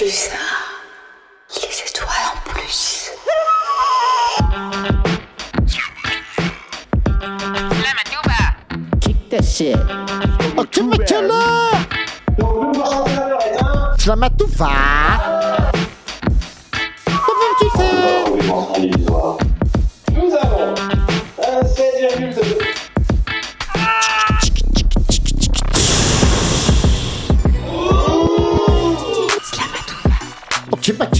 [0.00, 0.30] Plus.
[1.56, 3.10] Les étoiles en plus.
[9.02, 9.76] Kick that shit.
[10.56, 11.44] Ok, Michaela
[13.98, 14.70] Slamatoufa
[17.04, 19.49] Comment tu fais?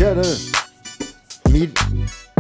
[0.01, 0.23] Gueule
[1.51, 1.71] 1000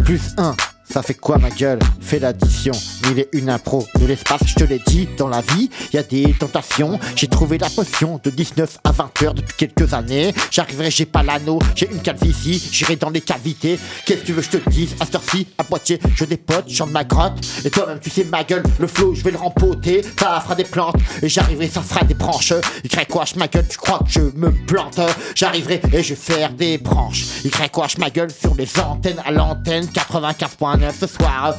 [0.02, 0.56] plus 1,
[0.90, 1.78] ça fait quoi ma gueule?
[2.10, 2.72] Fais l'addition,
[3.06, 5.98] mille et une impro de l'espace, je te l'ai dit, dans la vie, il y
[6.00, 6.98] a des tentations.
[7.14, 10.34] J'ai trouvé la potion de 19 à 20 heures depuis quelques années.
[10.50, 13.78] J'arriverai, j'ai pas l'anneau, j'ai une calvitie, j'irai dans les cavités.
[14.04, 14.96] Qu'est-ce que tu veux que je te dise?
[14.98, 17.46] À cette heure-ci, à Poitiers, je dépote, je de ma grotte.
[17.64, 20.02] Et toi-même, tu sais ma gueule, le flow, je vais le rempoter.
[20.18, 22.54] Ça fera des plantes, et j'arriverai, ça fera des branches.
[22.82, 24.98] Y quoi, ma gueule, tu crois que je me plante?
[25.36, 27.24] J'arriverai et je vais faire des branches.
[27.44, 31.54] Y quoi, ma gueule sur les antennes à l'antenne 95.9 ce soir.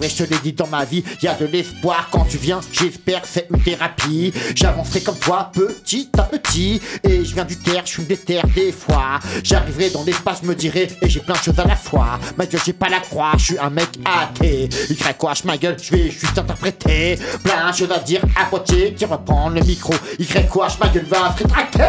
[0.00, 2.60] Je te l'ai dit dans ma vie, y a de l'espoir quand tu viens.
[2.72, 4.32] J'espère c'est une thérapie.
[4.54, 6.80] J'avancerai comme toi, petit à petit.
[7.04, 9.20] Et je viens du terre, je suis des terres des fois.
[9.42, 12.18] J'arriverai dans l'espace, je me dirai, et j'ai plein de choses à la fois.
[12.36, 14.68] Ma gueule, j'ai pas la croix, je suis un mec athée.
[14.90, 17.18] Y quoi, ma gueule, je vais juste interpréter.
[17.42, 19.94] Plein de choses à dire à Poitiers qui reprend le micro.
[20.18, 21.84] Y quoi, ma gueule va se rétracter.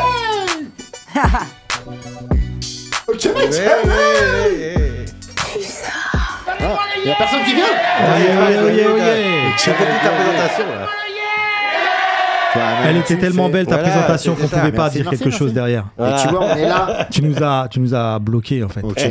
[3.08, 4.81] Ok, ma
[7.10, 7.66] y a personne qui vient
[9.58, 10.88] J'ai compris ta présentation là.
[12.86, 15.38] Elle était tellement belle ta Voilà, présentation qu'on pouvait pas Merci, dire merci, quelque merci.
[15.40, 15.86] chose derrière.
[15.98, 17.08] Et tu vois, on est là.
[17.12, 18.82] Tu nous as, tu nous as bloqué en fait.
[18.84, 19.02] Ok.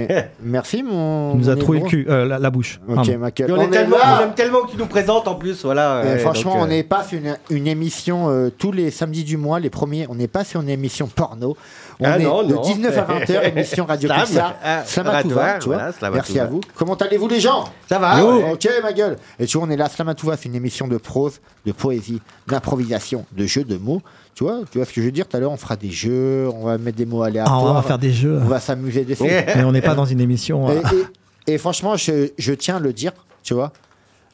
[0.43, 1.33] Merci, mon.
[1.33, 2.81] Tu nous as trouvé le cul, euh, la, la bouche.
[2.87, 3.53] Ok, ma gueule.
[3.53, 4.19] On, On est est tellement, là.
[4.21, 5.97] on aime tellement que tu nous présentes en plus, voilà.
[5.97, 8.91] Euh, ouais, franchement, donc, on euh, n'est pas sur une, une émission euh, tous les
[8.91, 10.07] samedis du mois, les premiers.
[10.11, 11.57] On n'est pas sur une émission porno.
[12.01, 12.63] On Ah est non, de non.
[12.63, 14.09] 19 à 20h, émission Radio.
[14.09, 14.55] Pulsar.
[14.65, 15.77] Ah, Slamatouva, tu vois.
[15.77, 16.11] voilà, Slamatouva.
[16.15, 16.61] Merci à vous.
[16.75, 17.65] Comment allez-vous, les gens?
[17.89, 18.53] Ça va ouais.
[18.53, 19.17] Ok, ma gueule.
[19.39, 23.27] Et tu vois, on est là, Slamatouva, c'est une émission de prose, de poésie, d'improvisation,
[23.33, 24.01] de jeux de mots.
[24.35, 25.29] Tu vois, tu vois ce que je veux dire?
[25.29, 27.63] Tout à l'heure, on fera des jeux, on va mettre des mots Ah, aléatoires.
[27.63, 28.41] on va faire des jeux.
[28.43, 29.25] On va s'amuser dessus.
[29.25, 30.71] Mais on n'est pas dans une émission.
[30.71, 33.73] Et, et- et franchement, je, je tiens à le dire, tu vois,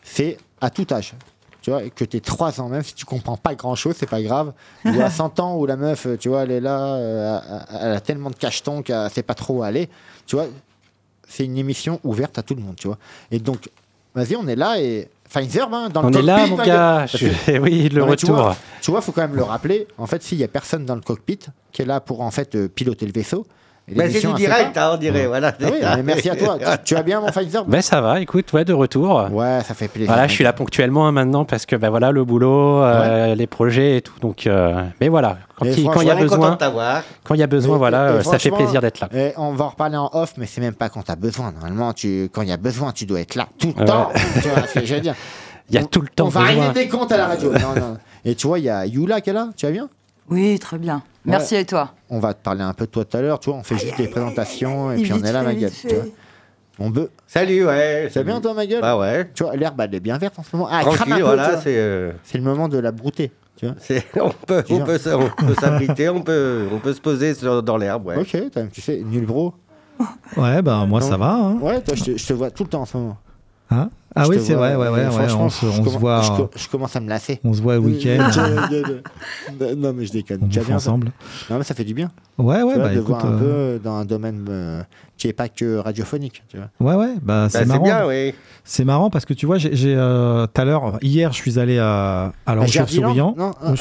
[0.02, 1.14] c'est à tout âge.
[1.66, 4.22] Tu vois, que tu 3 ans, même si tu comprends pas grand chose, c'est pas
[4.22, 4.52] grave.
[4.84, 7.40] Ou à 100 ans, où la meuf, tu vois, elle est là, euh,
[7.82, 9.88] elle a tellement de cachetons qu'elle sait pas trop où aller.
[10.28, 10.46] Tu vois,
[11.28, 12.98] c'est une émission ouverte à tout le monde, tu vois.
[13.32, 13.68] Et donc,
[14.14, 15.08] vas-y, on est là et.
[15.28, 17.06] Pfizer, hein, dans le On est là, cockpit, mon gars.
[17.06, 18.36] Je- que- Oui, le Non, mais tu retour.
[18.44, 19.88] vois, Tu vois, faut quand même le rappeler.
[19.98, 21.40] En fait, s'il y a personne dans le cockpit
[21.72, 23.44] qui est là pour en fait euh, piloter le vaisseau.
[23.88, 25.26] Bah, c'est l'émission, du direct, hein, on dirait.
[25.26, 26.58] Voilà, Ah oui, mais merci à toi.
[26.58, 29.28] Tu, tu vas bien, mon Pfizer Ben ça va, écoute, ouais, de retour.
[29.30, 30.12] Ouais, ça fait plaisir.
[30.12, 33.46] Voilà, je suis là ponctuellement hein, maintenant parce que ben voilà le boulot, euh, les
[33.46, 34.18] projets et tout.
[34.20, 36.58] Donc, euh, mais voilà, quand il quand il y a besoin,
[37.22, 39.08] quand il y a besoin, Et- voilà, et- et euh, ça fait plaisir d'être là.
[39.14, 41.52] Et on va en reparler en off, mais c'est même pas quand t'as besoin.
[41.52, 43.86] Normalement, tu, quand il y a besoin, tu dois être là tout le Ouais.
[43.86, 44.08] temps.
[44.42, 45.14] tu vois ce que je veux dire?
[45.68, 47.52] Il y a On- tout le temps On va régler des comptes à la radio.
[47.52, 47.96] Non, non.
[48.24, 49.48] Et tu vois, il y a Yula qui est là.
[49.56, 49.88] Tu vas bien?
[50.30, 51.02] Oui, très bien.
[51.26, 53.38] Merci et toi On va te parler un peu de toi tout à l'heure.
[53.40, 55.70] Tu vois, on fait juste des présentations et puis on est là, ma gueule.
[55.70, 56.04] Tu vois.
[56.78, 57.10] On veut.
[57.26, 58.08] Salut, ouais.
[58.12, 58.82] Ça va bien, toi, ma gueule?
[58.82, 59.30] Bah ouais.
[59.34, 60.68] Tu vois, l'herbe, elle est bien verte en ce moment.
[60.70, 61.76] Ah, Tranquille, peu, voilà, c'est.
[61.76, 63.32] euh, C'est le moment de la brouter.
[63.56, 67.00] Tu vois c'est- on peut, on peut, on peut s'abriter, on peut, on peut se
[67.00, 68.18] poser sur- dans l'herbe, ouais.
[68.18, 68.36] Ok,
[68.70, 69.54] tu sais, nul bro.
[70.36, 71.08] Ouais, bah moi Non.
[71.08, 71.32] ça va.
[71.32, 71.54] hein.
[71.54, 73.16] Ouais, toi, je te vois tout le temps en ce moment.
[73.70, 73.88] Hein?
[74.16, 76.32] Ah Je oui, c'est vrai, ouais, ouais, euh, ouais, franchement, on se, je voit, Je,
[76.32, 77.38] euh, co- je commence à me lasser.
[77.44, 78.28] on se voit le week-end,
[79.76, 80.38] non, mais je déconne.
[80.42, 81.12] on bien, ensemble.
[81.50, 82.10] Non, mais ça fait du bien.
[82.38, 84.82] Ouais, ouais, tu vois, bah de écoute, voir un euh, peu dans un domaine euh,
[85.16, 86.42] qui n'est pas que radiophonique.
[86.48, 86.94] Tu vois.
[86.94, 87.84] ouais, ouais, bah Bah, c'est c'est marrant.
[87.84, 88.34] bien, oui.
[88.64, 91.78] C'est marrant parce que tu vois, j'ai euh, tout à l'heure, hier, je suis allé
[91.78, 93.34] à, alors, À au Jardiland Chauve-Souriant.
[93.38, 93.72] Non, Au ah,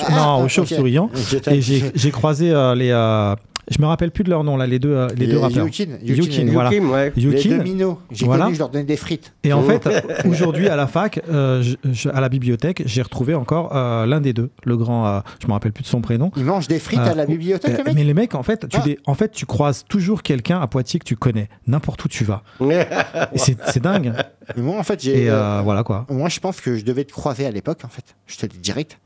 [0.44, 2.92] ah, t'ai- Et j'ai j'ai croisé euh, les.
[2.92, 3.36] euh,
[3.68, 5.66] je me rappelle plus de leur nom, là, les deux, euh, les Et deux rappeurs.
[5.66, 6.70] Yukin, Yukin, Yukin, voilà.
[6.70, 7.12] Kim, ouais.
[7.16, 7.50] Les Yukin.
[7.58, 7.98] deux minots.
[8.12, 8.44] J'ai Voilà.
[8.44, 9.34] connu, je leur donnais des frites.
[9.44, 9.90] Et en fait,
[10.32, 14.22] aujourd'hui à la fac, euh, je- je- à la bibliothèque, j'ai retrouvé encore euh, l'un
[14.22, 16.32] des deux, le grand, euh, je me rappelle plus de son prénom.
[16.38, 18.84] Ils mangent des frites à la bibliothèque, mais les mecs, en fait, tu, Ah.
[18.86, 22.24] les- en fait, tu croises toujours quelqu'un à Poitiers que tu connais, n'importe où tu
[22.24, 22.44] vas.
[23.36, 24.14] C'est dingue.
[24.56, 25.30] Mais Moi, en fait, j'ai.
[25.64, 26.06] Voilà quoi.
[26.10, 28.16] Moi, je pense que je devais te croiser à l'époque, en fait.
[28.28, 28.98] Je te le dis direct.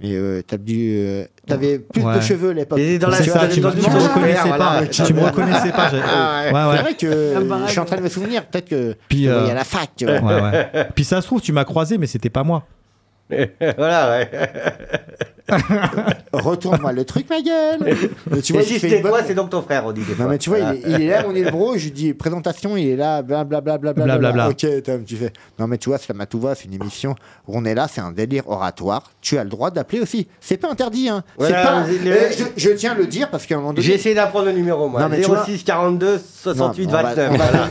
[0.00, 2.16] Mais euh, t'as dû, euh, t'avais plus Ouais.
[2.16, 2.78] de cheveux à l'époque.
[2.78, 4.58] Et dans la- Tu ça, vois, tu, me- reconnaissais voilà.
[4.82, 4.86] pas.
[4.86, 5.88] Tu me reconnaissais pas.
[5.90, 6.52] j'ai- Ah ouais.
[6.52, 8.44] ouais, C'est vrai que Ah bah, je suis en train de me souvenir.
[8.44, 10.18] Peut-être que Puis, euh, à la fac, tu vois.
[10.20, 10.88] Ouais, ouais.
[10.94, 12.64] Puis ça se trouve, tu m'as croisé, mais c'était pas moi.
[13.76, 14.30] voilà, ouais.
[16.32, 17.78] Retourne-moi le truc, ma gueule.
[18.36, 20.10] Et tu vois, Et si c'était bonne- toi, c'est donc ton frère, on dit des
[20.12, 20.26] Non, fois.
[20.26, 20.74] mais tu vois, Voilà.
[20.74, 21.76] il, est, il est là, mon bro.
[21.76, 23.78] Je lui dis présentation, il est là, blablabla.
[23.78, 24.48] Blablabla.
[24.50, 25.32] Ok, Tom, tu fais.
[25.58, 27.14] Non, mais tu vois, c'est la Matouva, c'est une émission
[27.46, 29.10] où on est là, c'est un délire oratoire.
[29.20, 30.26] Tu as le droit d'appeler aussi.
[30.40, 31.22] C'est pas interdit, hein.
[31.38, 31.84] Voilà, pas.
[31.86, 33.86] le- Eh, je, je tiens à le dire parce qu'à un moment donné.
[33.86, 35.00] J'ai essayé d'apprendre le numéro, moi.
[35.00, 37.30] Non, mais tu vois- 06 42 68 Non, on va- 29.
[37.32, 37.68] on va- voilà.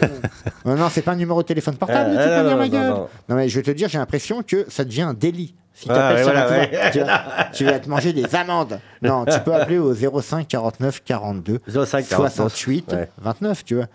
[0.66, 2.90] Non, non, c'est pas un numéro de téléphone portable, tu peux non, dire ma gueule.
[2.90, 3.08] non.
[3.30, 5.56] Mais je vais te dire, j'ai l'impression que ça devient un délit.
[5.74, 6.92] Si Ah, ouais, voilà, ouais.
[6.94, 7.24] tu, vas,
[7.54, 8.80] tu vas te manger des amendes.
[9.02, 12.34] Non, tu peux appeler au 05 49 42 05 49.
[12.34, 13.10] 68 Ouais.
[13.22, 13.88] 29, tu vois.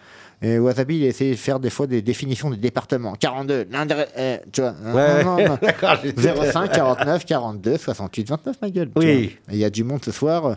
[0.43, 3.15] Et Wasabi, il a essayé de faire des fois des définitions des départements.
[3.15, 4.75] 42, l'indré- euh, tu vois.
[4.83, 5.59] Non, non, non.
[5.63, 8.91] D'accord, j'ai- 05 49 42 68 29, ma gueule.
[8.97, 9.39] Oui.
[9.51, 10.57] Il y a du monde ce soir.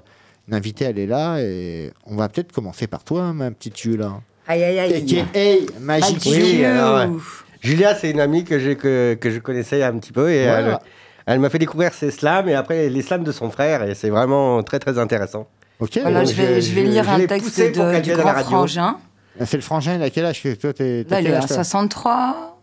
[0.49, 1.37] Une invitée, elle est là.
[1.39, 4.05] Et on va peut-être commencer par toi, ma petite Jules.
[4.47, 4.93] Aïe, aïe, aïe.
[4.95, 5.79] A.K.A.
[5.79, 7.19] Magic Magic Oui, alors, ouais.
[7.61, 10.81] Julia, c'est une amie que, j'ai- que, que je connaissais un petit peu et Voilà.
[11.25, 13.95] elle, elle m'a fait découvrir ses slams et après les slams de son frère et
[13.95, 15.47] c'est vraiment très très intéressant.
[15.79, 15.97] Ok.
[16.01, 17.85] Voilà, Donc, je vais, je- je vais je- lire je un l'ai texte poussé pour
[17.85, 18.57] de- qu'elle du vienne à la grand radio.
[18.57, 18.97] frangin.
[19.45, 20.41] C'est le frangin, il a quel âge?
[20.41, 21.55] Toi, t'es, t'as Là, il quel est âge, à toi?
[21.55, 22.59] 63.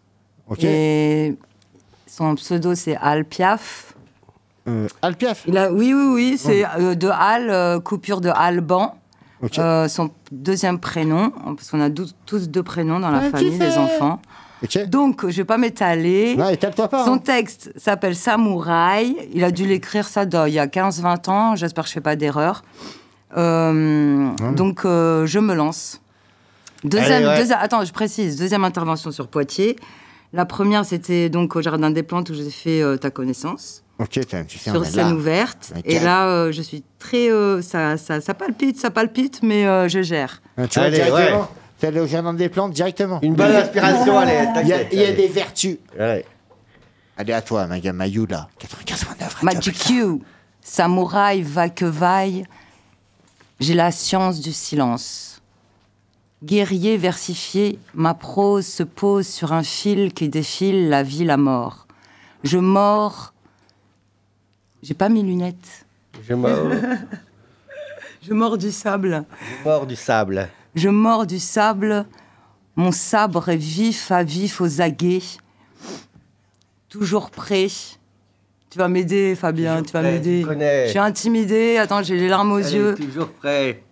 [0.48, 0.64] Ok.
[0.64, 1.36] Et
[2.06, 3.94] son pseudo, c'est Al Piaf.
[4.68, 5.44] Euh, Alpiaf.
[5.48, 8.94] Il a, oui, oui, oui, c'est euh, de Al, euh, coupure de Alban.
[9.58, 13.56] Euh, son deuxième prénom, parce qu'on a dou- tous deux prénoms dans la Un famille,
[13.58, 13.76] fait.
[13.78, 14.20] enfants.
[14.88, 16.36] Donc, je vais pas m'étaler.
[16.36, 17.04] Non, étale-toi pas.
[17.06, 17.18] Son hein.
[17.18, 19.16] texte s'appelle Samouraï.
[19.32, 21.56] Il a dû l'écrire ça dans- il y a 15-20 ans.
[21.56, 22.62] J'espère que je fais pas d'erreur.
[23.36, 26.00] Euh, donc, euh, je me lance.
[26.84, 27.44] Deuxième, Allez, ouais.
[27.44, 28.36] deuxi- attends, je précise.
[28.38, 29.76] Deuxième intervention sur Poitiers.
[30.32, 34.18] La première, c'était donc au Jardin des Plantes où j'ai fait euh, ta connaissance, Ok,
[34.26, 35.14] t'as- tu sais, on sur scène là.
[35.14, 35.72] ouverte.
[35.84, 37.30] Et là, euh, je suis très.
[37.30, 40.40] euh, ça, ça, ça palpite, ça palpite, mais euh, je gère.
[40.56, 41.40] Hein, Tu vois, Allez, directement.
[41.40, 41.46] ouais.
[41.78, 43.20] T'es allé au jardin des plantes directement.
[43.22, 45.76] Une bonne inspiration, allez, Il y a, y des vertus.
[45.98, 46.24] Ouais.
[47.16, 48.48] Allez, à toi, ma gueule, Mayou, là.
[48.58, 49.42] 95.9.
[49.44, 50.22] Magic You,
[50.62, 52.44] samouraï, vaille que vaille,
[53.60, 55.42] j'ai la science du silence.
[56.42, 61.86] Guerrier versifié, ma prose se pose sur un fil qui défile la vie, la mort.
[62.44, 63.34] Je mords.
[64.82, 65.86] J'ai pas mes lunettes.
[66.26, 66.70] Je mords,
[68.22, 69.24] Je mords du sable.
[69.40, 70.48] je mords du sable.
[70.74, 72.06] Je mords du sable.
[72.76, 75.22] Mon sabre est vif à vif aux aguets.
[76.88, 77.68] Toujours prêt.
[78.70, 80.44] Tu vas m'aider, Fabien, Toujours tu vas m'aider.
[80.86, 81.76] Je suis intimidée.
[81.78, 82.94] Attends, j'ai les larmes aux yeux.
[82.94, 83.82] toujours prêt.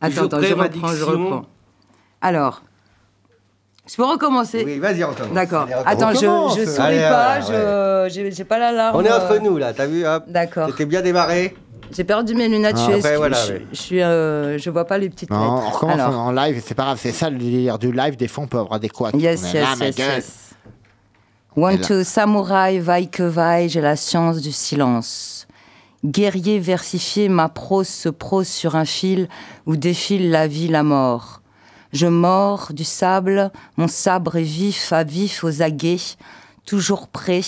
[0.00, 1.46] Attends, toujours attends, prêt, je reprends, je reprends.
[2.20, 2.62] Alors,
[3.90, 5.32] je peux recommencer Oui, vas-y, on commence.
[5.32, 5.62] D'accord.
[5.64, 5.74] Allez.
[5.86, 6.58] Attends, je, recommence.
[6.58, 8.96] je souris Allez, pas, ouais, je j'ai pas la larme.
[8.96, 10.66] On est euh, entre nous là, t'as vu D'accord.
[10.68, 11.56] T'étais bien démarré
[11.90, 13.66] J'ai perdu mes lunettes, Ah, je suis, après, je, voilà, je- ouais.
[13.72, 15.74] je suis, euh, je vois pas les petites Non, on lettres.
[15.76, 18.16] recommence Alors, en live, c'est pas grave, c'est ça le délire du live.
[18.16, 19.14] Des fois, on peut avoir des couacs.
[19.16, 20.34] Yes, On est là, yes, yes, yes.
[21.56, 25.46] One, two, samouraï, vaille que vaille, j'ai la science du silence.
[26.04, 29.28] Guerrier versifié, ma prose se prose sur un fil
[29.66, 31.40] où défile la vie, la mort.
[31.92, 36.16] Je mords du sable, mon sabre est vif à vif aux aguets,
[36.66, 37.40] toujours prêt.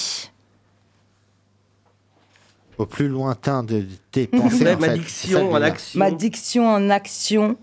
[2.79, 4.65] Au plus lointain de tes pensées.
[4.65, 4.99] Ouais, en Ma fait.
[4.99, 5.99] Diction en action.
[5.99, 7.57] Ma diction en action,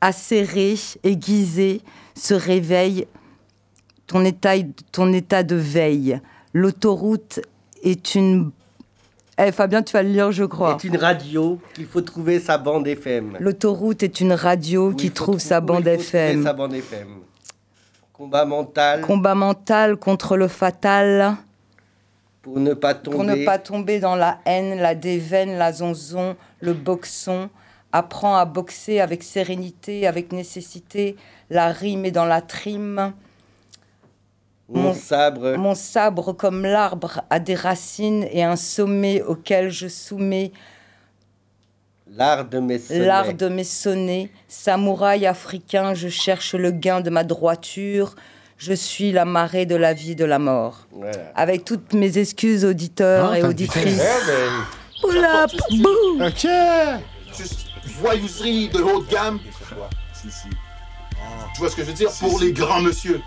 [0.00, 1.82] acérée, aiguisée,
[2.14, 3.06] se réveille.
[4.06, 4.54] Ton état,
[4.92, 6.20] ton état de veille.
[6.54, 7.40] L'autoroute
[7.82, 8.50] est une.
[9.38, 10.76] Eh, Fabien, tu vas le lire, je crois.
[10.80, 13.38] C'est une radio qu'il faut trouver sa bande FM.
[13.40, 16.42] L'autoroute est une radio Où qui trouve trou- sa où bande il faut trouver FM.
[16.44, 17.08] Sa bande FM.
[18.12, 21.34] Combat mental Combat mental contre le fatal.
[22.42, 23.16] pour ne pas tomber.
[23.16, 27.48] Pour ne pas tomber dans la haine, la déveine, la zonzon, le boxon.
[27.92, 31.16] Apprends à boxer avec sérénité, avec nécessité.
[31.50, 33.12] La rime est dans la trime.
[34.68, 35.56] Mon Mon- sabre.
[35.56, 40.52] Mon sabre comme l'arbre a des racines et un sommet auquel je soumets
[42.14, 43.06] L'art de mes sonnets.
[43.06, 44.30] l'art de mes sonnets.
[44.48, 48.14] Samouraï africain, je cherche le gain de ma droiture.
[48.58, 50.86] Je suis la marée de la vie, de la mort.
[50.92, 51.32] Voilà.
[51.34, 54.00] Avec toutes mes excuses auditeurs Ah, et auditrices.
[55.00, 55.50] Pull up,
[55.82, 56.46] bouh Ok.
[58.00, 59.38] Voyouserie de haut de gamme.
[60.14, 60.48] Si, si.
[61.54, 62.10] Tu vois ce que je veux dire?
[62.20, 63.20] Pour les grands monsieur.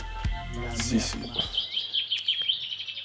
[0.76, 1.16] Si, si.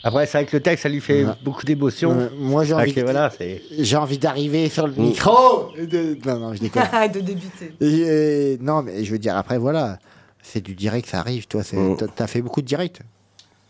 [0.02, 1.32] Après, c'est vrai que le texte, ça lui fait Ouais.
[1.42, 2.30] beaucoup d'émotion.
[2.38, 3.30] Moi, j'ai envie, voilà,
[3.78, 5.02] j'ai envie d'arriver sur le Mm.
[5.02, 5.72] micro.
[5.78, 6.82] De- Non, non, je déconne.
[7.12, 7.72] de débuter.
[7.80, 9.98] Et, euh, non, mais je veux dire, après, voilà,
[10.42, 11.46] c'est du direct, ça arrive.
[11.46, 11.96] Toi, Mm.
[11.98, 13.00] t'as, t'as fait beaucoup de direct.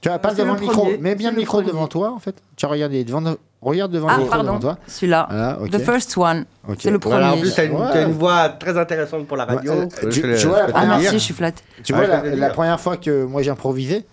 [0.01, 1.73] Tu vois, pas c'est devant le le micro, mets bien le le micro premier.
[1.73, 2.35] devant toi, en fait.
[2.57, 3.23] Tu regardes devant,
[3.61, 4.79] regarde devant Ah, le micro pardon, devant toi.
[4.87, 5.27] celui-là.
[5.29, 5.71] Voilà, ok.
[5.71, 6.47] The first one.
[6.69, 6.77] Ok.
[6.81, 7.17] C'est le premier.
[7.17, 8.03] Voilà, en plus, t'as une, Ouais.
[8.05, 9.73] une voix très intéressante pour la radio.
[9.75, 11.63] Ouais, euh, tu- tu vois, te Ah, le merci, je suis flatte.
[11.85, 14.07] Tu vois, la, la première fois que moi j'ai improvisé,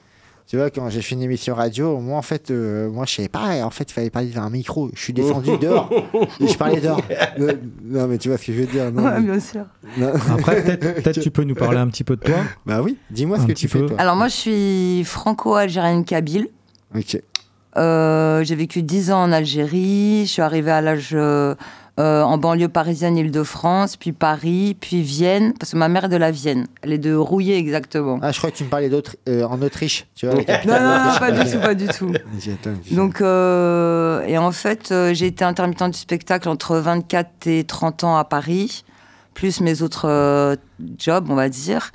[0.47, 3.27] Tu vois, quand j'ai fait une émission radio, moi, en fait, euh, moi, je savais
[3.27, 3.65] pas.
[3.65, 4.89] En fait, il fallait parler vers un micro.
[4.95, 5.89] Je suis descendu dehors.
[6.39, 7.01] et je parlais dehors.
[7.39, 7.51] Euh,
[7.83, 8.89] non, mais tu vois ce que je veux dire.
[8.91, 9.65] Non, Ouais, mais- bien sûr.
[9.97, 10.13] non.
[10.31, 12.37] Après, peut-être peut-être tu peux nous parler un petit peu de toi.
[12.65, 13.87] Bah oui, dis-moi ce Un que petit tu fais, peu.
[13.87, 13.97] toi.
[13.99, 16.47] Alors moi, je suis franco-algérienne kabyle.
[16.95, 17.21] Ok.
[17.75, 20.21] Euh, j'ai vécu 10 ans en Algérie.
[20.25, 21.09] Je suis arrivée à l'âge
[21.99, 26.17] euh, en banlieue parisienne, Île-de-France, puis Paris, puis Vienne, parce que ma mère est de
[26.17, 26.67] la Vienne.
[26.81, 28.19] Elle est de Rouillé exactement.
[28.21, 30.05] Ah, je crois que tu me parlais d'autre euh, en Autriche.
[30.15, 32.13] Tu vois, Non, non, non, pas du tout, pas du tout.
[32.91, 38.03] Donc, euh, et en fait, euh, j'ai été intermittent du spectacle entre 24 et 30
[38.03, 38.83] ans à Paris,
[39.33, 40.55] plus mes autres euh,
[40.99, 41.91] jobs, on va dire.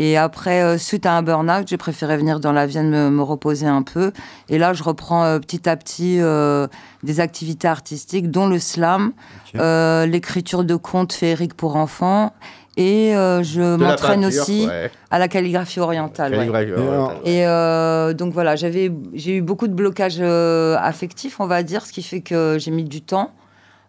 [0.00, 3.22] Et après, euh, suite à un burn-out, j'ai préféré venir dans la Vienne me, me
[3.22, 4.12] reposer un peu.
[4.48, 6.68] Et là, je reprends euh, petit à petit euh,
[7.02, 9.10] des activités artistiques, dont le slam,
[9.56, 12.32] euh, l'écriture de contes féeriques pour enfants.
[12.76, 14.88] Et euh, je m'entraîne aussi ouais.
[15.10, 16.30] à la calligraphie orientale.
[16.30, 17.16] Calligraphie, ouais.
[17.24, 21.84] Et euh, donc voilà, j'avais, j'ai eu beaucoup de blocages euh, affectifs, on va dire,
[21.84, 23.32] ce qui fait que j'ai mis du temps.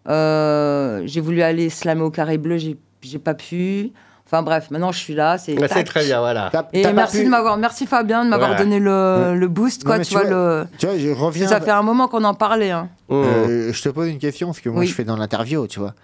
[0.08, 3.92] Euh, j'ai voulu aller slammer au carré bleu, j'ai, j'ai pas pu.
[4.32, 5.38] Enfin bref, maintenant je suis là.
[5.38, 5.86] C'est, Ouais, C'est tac.
[5.86, 6.52] très bien, voilà.
[6.72, 8.62] Et merci pu- de m'avoir, merci Fabien de m'avoir Voilà.
[8.64, 9.36] donné le, Ouais.
[9.36, 9.98] le boost, quoi.
[9.98, 10.66] tu tu vois, vois, le.
[10.78, 11.48] Tu vois, je reviens.
[11.48, 12.70] Ça fait un moment qu'on en parlait.
[12.70, 12.88] Hein.
[13.08, 13.14] Mmh.
[13.14, 14.86] Euh, je te pose une question, parce que moi Oui.
[14.86, 15.94] je fais dans l'interview, tu vois.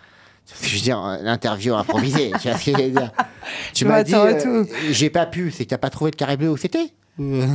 [0.62, 3.10] Je veux dire, euh, l'interview improvisée, tu vois ce que je veux dire.
[3.74, 6.50] Tu m'as dit, euh, j'ai pas pu, c'est que t'as pas trouvé le carré bleu
[6.50, 6.90] où c'était
[7.20, 7.46] Euh,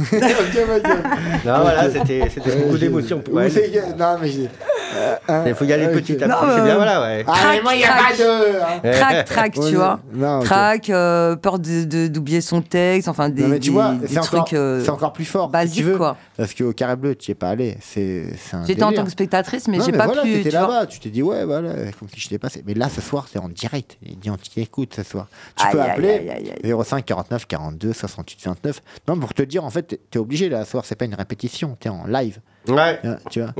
[1.46, 3.52] Non, voilà, c'était c'était beaucoup d'émotions pour elle.
[3.98, 4.48] Non, mais euh,
[5.46, 5.94] Il faut y aller ok.
[5.94, 6.54] petit à petit.
[6.56, 7.24] C'est bien, voilà, ouais.
[7.28, 8.18] Ah, mais Trac, moi, il n'y a trac.
[8.18, 8.62] pas de.
[8.62, 8.92] hein.
[9.00, 10.00] Trac, trac, Ouais, tu vois.
[10.44, 14.18] Trac, euh, peur d'oublier son texte, enfin des, Non, mais tu des- vois, des c'est
[14.20, 15.52] encore, trucs euh, c'est encore plus fort.
[15.74, 16.18] tu veux, quoi.
[16.38, 17.78] Parce qu'au carré bleu, tu n'y es pas allé.
[17.82, 18.66] C'est c'est un.
[18.66, 20.42] J'étais en tant que spectatrice, mais Non, j'ai pas voilà, pu.
[20.44, 20.62] tu vois.
[20.62, 22.64] là-bas, tu t'es dit, ouais, voilà, comme si je t'ai passé.
[22.66, 23.98] Mais là, ce soir, c'est en direct.
[24.02, 25.28] Il dit, on t'écoute ce soir.
[25.56, 26.74] Tu Aïe, peux appeler aïe, aïe, aïe.
[26.84, 28.82] 05 49 42 68 29.
[29.08, 31.16] Non, pour te dire, en fait, t'es- t'es obligé là, ce soir, c'est pas une
[31.16, 32.40] répétition, t'es en live.
[32.68, 33.00] Ouais.
[33.04, 33.52] hein, Tu vois.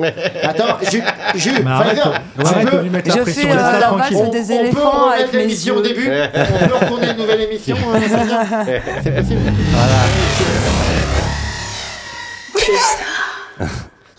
[0.44, 1.04] Attends, Jules,
[1.36, 4.18] Jules, Je fais, euh, la tranquille.
[4.18, 8.00] des on peut éléphants remettre l'émission au début On peut retourner une nouvelle émission euh,
[8.00, 8.48] Pfizer
[9.04, 9.42] C'est possible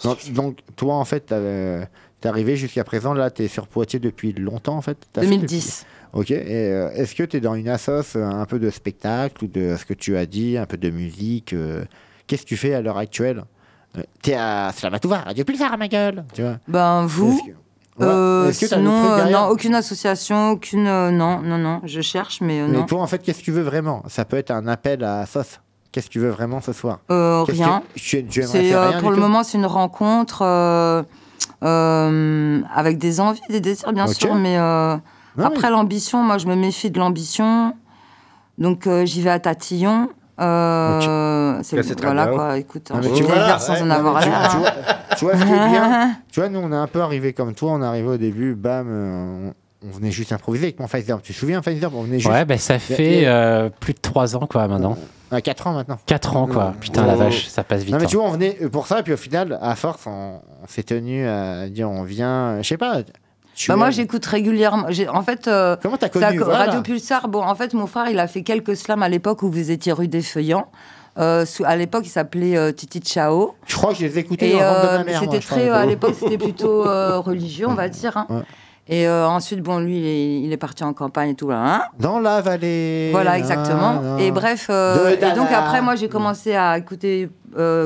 [0.05, 1.27] donc, donc, toi, en fait,
[2.21, 5.85] t'es arrivé jusqu'à présent, là, t'es sur Poitiers depuis longtemps, en fait T'as fait 2010.
[5.85, 9.45] depuis- Ok, et euh, est-ce que t'es dans une assoce, euh, un peu de spectacle,
[9.45, 11.85] ou de ce que tu as dit, un peu de musique euh,
[12.27, 13.39] Qu'est-ce que tu fais à l'heure actuelle?
[13.39, 13.43] Euh,
[14.23, 17.39] T'es à Slamatouva, Radio Pulsar, ma gueule Tu vois Ben vous,
[17.99, 18.07] Ouais.
[18.07, 22.67] euh, sinon, euh, non, aucune association, aucune, euh, non, non, non, je cherche, mais euh,
[22.69, 24.03] Mais non, toi, en fait, qu'est-ce que tu veux vraiment?
[24.09, 25.61] Ça peut être un appel à sauce.
[25.93, 27.01] Qu'est-ce que tu veux vraiment ce soir?
[27.11, 27.83] Euh, rien.
[27.95, 29.21] que tu, tu aimerais C'est faire rien pour le tout?
[29.23, 30.43] moment, c'est une rencontre
[31.61, 36.91] avec des envies, des désirs, bien sûr, mais Non, après l'ambition, moi, je me méfie
[36.91, 37.77] de l'ambition,
[38.57, 40.09] donc j'y vais à tatillon.
[40.41, 42.35] Euh, c'est Ça, c'est très voilà bien.
[42.37, 42.59] quoi.
[42.59, 43.83] Écoute, Ah, hein, je tu vois, sans ouais.
[43.83, 44.49] en avoir tu, l'air.
[44.51, 44.61] tu hein.
[44.61, 44.71] vois,
[45.17, 47.55] tu vois ce qui est bien Tu vois, nous, on est un peu arrivé comme
[47.55, 47.73] toi.
[47.73, 49.51] On est arrivé au début, bam, euh,
[49.83, 51.21] on, on venait juste improviser avec mon Pfizer.
[51.23, 54.37] Tu te souviens, Pfizer On venait juste Ouais, ben ça fait euh, plus de 3
[54.37, 54.97] ans, quoi, maintenant.
[55.31, 55.99] à 4 ans maintenant.
[56.07, 56.75] 4 ans, quoi.
[56.81, 57.25] Putain, la Ouais.
[57.25, 57.93] vache, ça passe vite.
[57.93, 58.09] Non, mais hein.
[58.09, 59.01] tu vois, on venait euh, pour ça.
[59.01, 62.63] Et puis au final, à force, on, on s'est tenu à dire on vient, euh,
[62.63, 62.99] je sais pas.
[63.69, 64.87] Bah, moi, j'écoute régulièrement.
[65.13, 66.65] En fait, euh, Comment t'as Ça, connu voilà.
[66.67, 69.51] Radio Pulsar, bon, en fait, mon frère, il a fait quelques slams à l'époque où
[69.51, 70.67] vous étiez rue des Feuillants.
[71.19, 73.55] Euh, à l'époque, il s'appelait euh, Titi Chao.
[73.67, 75.23] Je crois que je les écoutais euh, ma mère.
[75.23, 76.15] moi, c'était très, à l'époque.
[76.19, 78.17] c'était plutôt euh, religieux, on va dire.
[78.17, 78.27] hein.
[78.31, 78.43] Ouais.
[78.89, 81.57] Et ensuite, bon, lui, il est, il est parti en campagne et tout là.
[81.63, 81.83] hein.
[82.01, 83.11] Dans la vallée.
[83.13, 84.01] Voilà, Ah, exactement.
[84.01, 84.19] non.
[84.19, 87.29] Et bref, et donc après, moi, j'ai commencé à écouter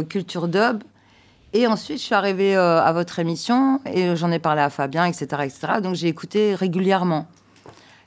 [0.08, 0.82] Culture Dub.
[1.56, 5.06] Et ensuite, je suis arrivée euh, à votre émission et j'en ai parlé à Fabien,
[5.06, 5.24] etc.
[5.42, 5.80] etc.
[5.82, 7.26] donc, j'ai écouté régulièrement.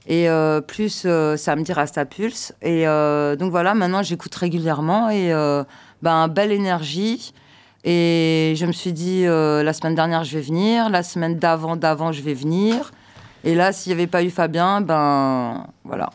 [0.06, 2.54] Et euh, plus euh, samedi Rastapulse.
[2.62, 5.64] Et euh, donc voilà, maintenant, j'écoute régulièrement et euh,
[6.04, 7.34] ben, belle énergie.
[7.84, 10.92] Et je me suis dit, euh, la semaine dernière, je vais venir.
[10.92, 12.92] La semaine d'avant, d'avant, je vais venir.
[13.44, 16.12] Et là, s'il n'y avait pas eu Fabien, ben voilà.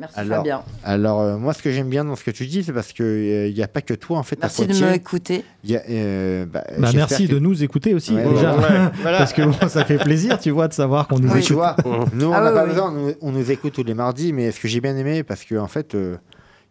[0.00, 0.62] Merci Alors, Fabien.
[0.84, 3.52] Alors, euh, moi, ce que j'aime bien dans ce que tu dis, c'est parce qu'il
[3.52, 4.86] n'y a pas que toi, en fait, Merci à de Poitiers.
[4.90, 5.44] m'écouter.
[5.64, 8.54] Il y a, euh, bah, Bah, merci que- de nous écouter aussi, Ouais, déjà.
[8.56, 9.18] ouais, voilà.
[9.18, 11.46] Parce que bon, ça fait plaisir, tu vois, de savoir qu'on nous Oui, écoute.
[11.48, 11.74] tu vois,
[12.14, 12.70] nous, on Ah n'a oui, pas oui.
[12.70, 15.44] besoin, nous- on nous écoute tous les mardis, mais ce que j'ai bien aimé, parce
[15.44, 16.16] qu'en en fait, euh,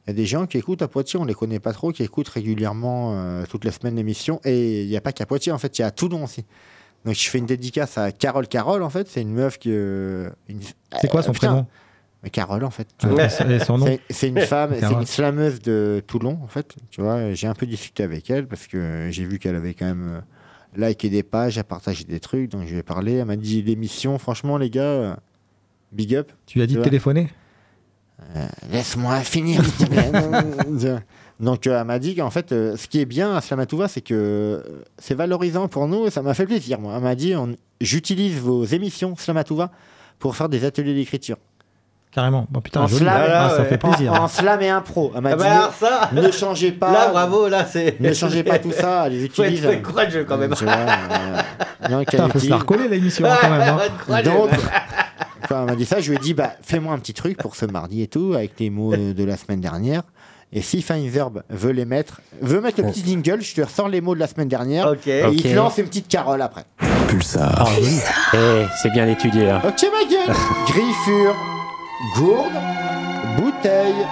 [0.06, 2.04] il y a des gens qui écoutent à Poitiers, on les connaît pas trop, qui
[2.04, 5.58] écoutent régulièrement euh, toutes les semaines l'émission, et il n'y a pas qu'à Poitiers, en
[5.58, 6.46] fait, il y a à Toulon aussi.
[7.06, 9.70] Donc, je fais une dédicace à Carole Carole, en fait, c'est une meuf qui.
[9.74, 10.60] euh, une-
[11.02, 11.68] C'est quoi son Euh, putain, prénom?
[12.30, 12.88] Carole, en fait.
[14.10, 16.76] C'est- une femme, c'est une slameuse de Toulon, en fait.
[16.90, 19.86] Tu vois, j'ai un peu discuté avec elle parce que j'ai vu qu'elle avait quand
[19.86, 20.22] même
[20.78, 23.14] euh, liké des pages, a partagé des trucs, donc je lui ai parlé.
[23.14, 25.16] Elle m'a dit l'émission, franchement, les gars, euh,
[25.92, 26.32] big up.
[26.46, 27.30] Tu lui as dit de téléphoner?
[28.36, 29.62] Euh, Laisse-moi finir.
[31.40, 34.64] Donc elle m'a dit qu'en fait, ce qui est bien à Slamatouva, c'est que
[34.98, 36.80] c'est valorisant pour nous et ça m'a fait plaisir.
[36.80, 37.34] Moi, elle m'a dit,
[37.80, 39.72] j'utilise vos émissions Slamatouva
[40.18, 41.38] pour faire des ateliers d'écriture.
[42.12, 42.48] Carrément.
[42.50, 43.02] Bon, putain, En joli.
[43.04, 43.66] slam, Ah, ça ouais.
[43.70, 44.14] fait plaisir.
[44.14, 45.12] En, en slam et impro.
[45.16, 46.92] Elle m'a Ah dit, bah alors ça ne, changez pas.
[46.92, 48.00] Là, bravo, là, c'est.
[48.00, 49.64] Ne changez pas tout ça, elle les Faut être, utilise.
[49.66, 50.54] faut être courageux quand même.
[50.56, 53.62] Tu vois, euh, Putain, faut se la recoller l'émission hein, quand même.
[53.62, 54.22] hein.
[54.24, 54.50] Donc,
[55.48, 57.56] quand elle m'a dit ça, je lui ai dit, bah, fais-moi un petit truc pour
[57.56, 60.02] ce mardi et tout, avec les mots euh, de la semaine dernière.
[60.54, 63.90] Et si Fine Verb veut les mettre, veut mettre le petit jingle, je te ressors
[63.90, 64.94] les mots de la semaine dernière.
[65.06, 66.64] Et il te lance une petite carole après.
[67.38, 68.00] Ah oui.
[68.34, 69.50] Eh, c'est bien étudié.
[69.50, 69.62] hein.
[69.66, 70.36] Ok, ma gueule
[70.68, 71.36] Griffure,
[72.16, 72.52] gourde,
[73.38, 74.06] bouteille,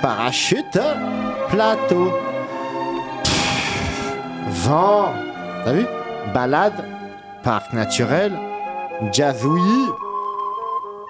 [0.00, 0.78] parachute,
[1.48, 2.12] plateau,
[4.48, 5.12] vent,
[5.64, 5.86] t'as vu?
[6.34, 6.84] Balade,
[7.42, 8.32] parc naturel,
[9.12, 9.88] jazzouille,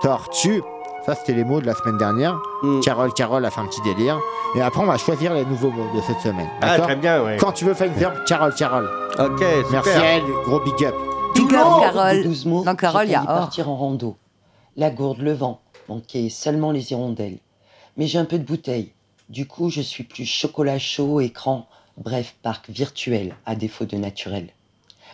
[0.02, 0.62] tortue.
[1.05, 2.38] Ça, c'était les mots de la semaine dernière.
[2.62, 2.81] Mm.
[2.81, 4.21] Carole, Carole a fait un petit délire.
[4.55, 6.47] Et après, on va choisir les nouveaux mots de cette semaine.
[6.61, 7.37] Ah, très bien, ouais.
[7.41, 8.88] Quand tu veux faire une verbe, Carole, Carole.
[9.19, 9.64] Ok, super.
[9.73, 10.95] Merci à elle, gros big up.
[11.35, 12.23] Big up, Carole.
[12.23, 13.26] 12 mots, Dans Carole, il y a or.
[13.26, 14.17] partir en rando.
[14.76, 17.39] La gourde, le vent, manquait seulement les hirondelles.
[17.97, 18.93] Mais j'ai un peu de bouteille.
[19.29, 24.49] Du coup, je suis plus chocolat chaud, écran, bref, parc virtuel, à défaut de naturel.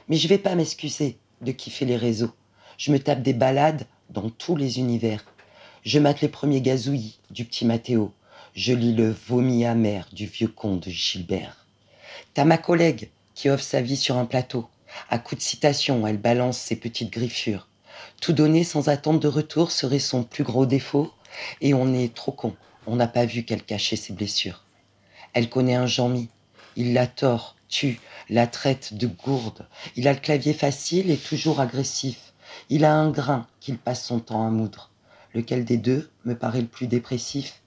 [0.08, 2.32] Mais je vais pas m'excuser de kiffer les réseaux.
[2.78, 5.24] Je me tape des balades dans tous les univers.
[5.84, 8.12] Je mate les premiers gazouillis du petit Mathéo.
[8.54, 11.66] Je lis le vomi amer du vieux conte de Gilbert.
[12.34, 14.68] T'as ma collègue qui offre sa vie sur un plateau.
[15.10, 17.67] À coup de citation, elle balance ses petites griffures.
[18.20, 21.12] Tout donner sans attendre de retour serait son plus gros défaut,
[21.60, 22.54] et on est trop con.
[22.86, 24.64] On n'a pas vu qu'elle cachait ses blessures.
[25.34, 26.28] Elle connaît un Jean-Mi.
[26.76, 29.66] Il la tord, tue, la traite de gourde.
[29.96, 32.32] Il a le clavier facile et toujours agressif.
[32.70, 34.90] Il a un grain qu'il passe son temps à moudre.
[35.34, 37.60] Lequel des deux me paraît le plus dépressif?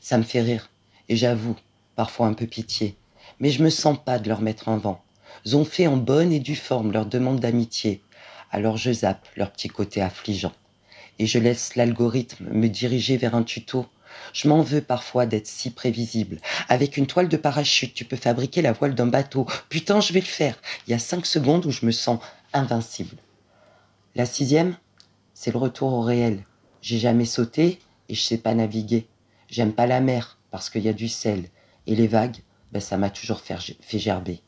[0.00, 0.70] Ça me fait rire,
[1.08, 1.56] et j'avoue,
[1.96, 2.96] parfois un peu pitié.
[3.40, 5.02] Mais je me sens pas de leur mettre un vent.
[5.52, 8.02] Ont fait en bonne et due forme leur demande d'amitié.
[8.50, 10.52] Alors je zappe leur petit côté affligeant.
[11.18, 13.86] Et je laisse l'algorithme me diriger vers un tuto.
[14.32, 16.40] Je m'en veux parfois d'être si prévisible.
[16.68, 19.46] Avec une toile de parachute, tu peux fabriquer la voile d'un bateau.
[19.68, 20.56] Putain, je vais le faire.
[20.86, 22.20] Il y a cinq secondes où je me sens
[22.52, 23.16] invincible.
[24.14, 24.76] La sixième,
[25.34, 26.44] c'est le retour au réel.
[26.80, 27.78] J'ai jamais sauté
[28.08, 29.06] et je sais pas naviguer.
[29.48, 31.48] J'aime pas la mer parce qu'il y a du sel.
[31.86, 32.38] Et les vagues,
[32.72, 34.40] ben, ça m'a toujours fait gerber.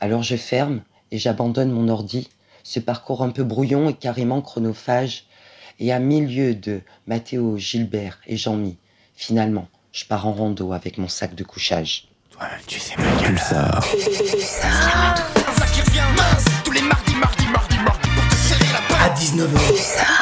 [0.00, 2.28] Alors je ferme et j'abandonne mon ordi,
[2.62, 5.24] ce parcours un peu brouillon et carrément chronophage.
[5.78, 8.76] Et à milieu de Mathéo, Gilbert et Jean-Mi,
[9.14, 12.08] finalement, je pars en rando avec mon sac de couchage.
[12.66, 13.38] Tu sais, ma gueule.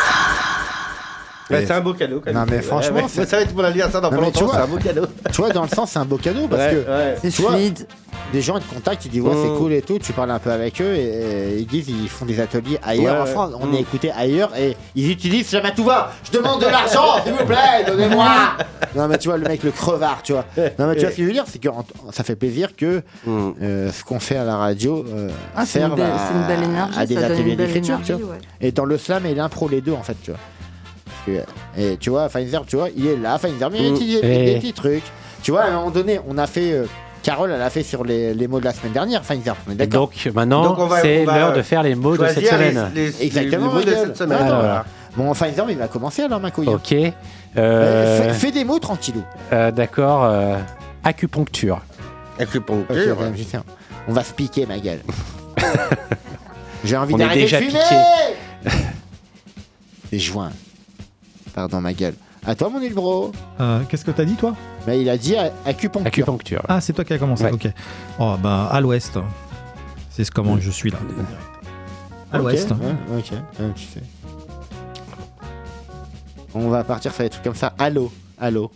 [1.51, 2.21] C'est un beau cadeau.
[2.25, 2.49] quand Non, même.
[2.51, 4.41] mais franchement, Ouais, c'est- ouais, ça va être mon anniversaire dans Non, pas mais tu
[4.41, 5.07] longtemps, vois- c'est un beau cadeau.
[5.33, 7.15] Tu vois, dans le sens, c'est un beau cadeau parce Ouais, que ouais.
[7.23, 7.87] C'est Tu vois, fluide.
[8.33, 9.43] des gens ils te contactent, ils disent ouais, Mm.
[9.43, 11.01] c'est cool et tout, tu parles un peu avec eux et,
[11.55, 13.27] et ils disent ils font des ateliers ailleurs Ouais, en.
[13.27, 13.75] France, on Mm.
[13.75, 16.13] est écouté ailleurs et ils utilisent jamais tout va.
[16.25, 17.57] Je demande de l'argent, s'il vous plaît,
[17.87, 18.29] donnez-moi.
[18.95, 20.45] non mais tu vois le mec le crevard, tu vois.
[20.79, 21.69] Non mais tu vois ce que je veux dire, c'est que
[22.13, 23.51] ça fait plaisir que Mm.
[23.63, 26.35] euh, ce qu'on fait à la radio euh, Ah, c'est une, serve belle- à, c'est
[26.35, 28.39] une belle énergie, à des ateliers d'écriture, ouais.
[28.61, 30.41] Et dans le slam et l'impro les deux en fait, tu vois.
[31.77, 33.95] Et tu vois, Feinzer, tu vois, il est là, Feinzer, mais il y a des
[33.95, 33.99] Mm.
[33.99, 35.05] petits- des petits trucs.
[35.43, 36.73] Tu vois, à un moment donné, on a fait.
[36.73, 36.87] euh,
[37.23, 39.75] Carole, elle a fait sur les, les mots de la semaine dernière, Feinzer, on est
[39.75, 42.91] d'accord donc maintenant, c'est l'heure euh, de faire les mots de cette semaine.
[42.95, 44.39] les- les- Exactement, les mots de cette semaine.
[44.39, 44.85] Attends, voilà.
[45.17, 46.69] Bon, Feinzer, il va commencer alors, ma couille.
[46.69, 46.93] Ok.
[46.93, 47.03] Euh,
[47.57, 49.23] Euh, fais, fais des mots tranquillou.
[49.53, 50.25] euh, D'accord.
[50.25, 50.57] euh,
[51.03, 51.81] acupuncture.
[52.39, 53.19] Acupuncture.
[53.19, 53.61] Ouais.
[54.07, 55.01] On va se piquer, ma gueule.
[56.85, 57.79] J'ai envie On est d'arrêter déjà de fumer
[60.11, 60.51] C'est joint.
[61.59, 62.15] Pardon, ma gueule.
[62.47, 63.33] À toi, mon île bro.
[63.61, 64.55] Euh, Qu'est-ce que t'as dit, toi?
[64.87, 65.35] Bah, il a dit
[65.67, 66.07] acupuncture.
[66.07, 66.63] Acupuncture.
[66.69, 67.43] Ah, c'est toi qui as commencé.
[67.43, 67.51] Ouais.
[67.53, 67.67] Ok.
[68.21, 69.19] Oh, bah, à l'ouest.
[70.09, 70.99] C'est comment je suis là.
[72.33, 72.71] À Ok, l'ouest.
[72.71, 72.77] ouais,
[73.19, 74.03] ok, ouais, tu sais.
[76.55, 77.73] On va partir sur des trucs comme ça.
[77.77, 78.71] Allô, allô.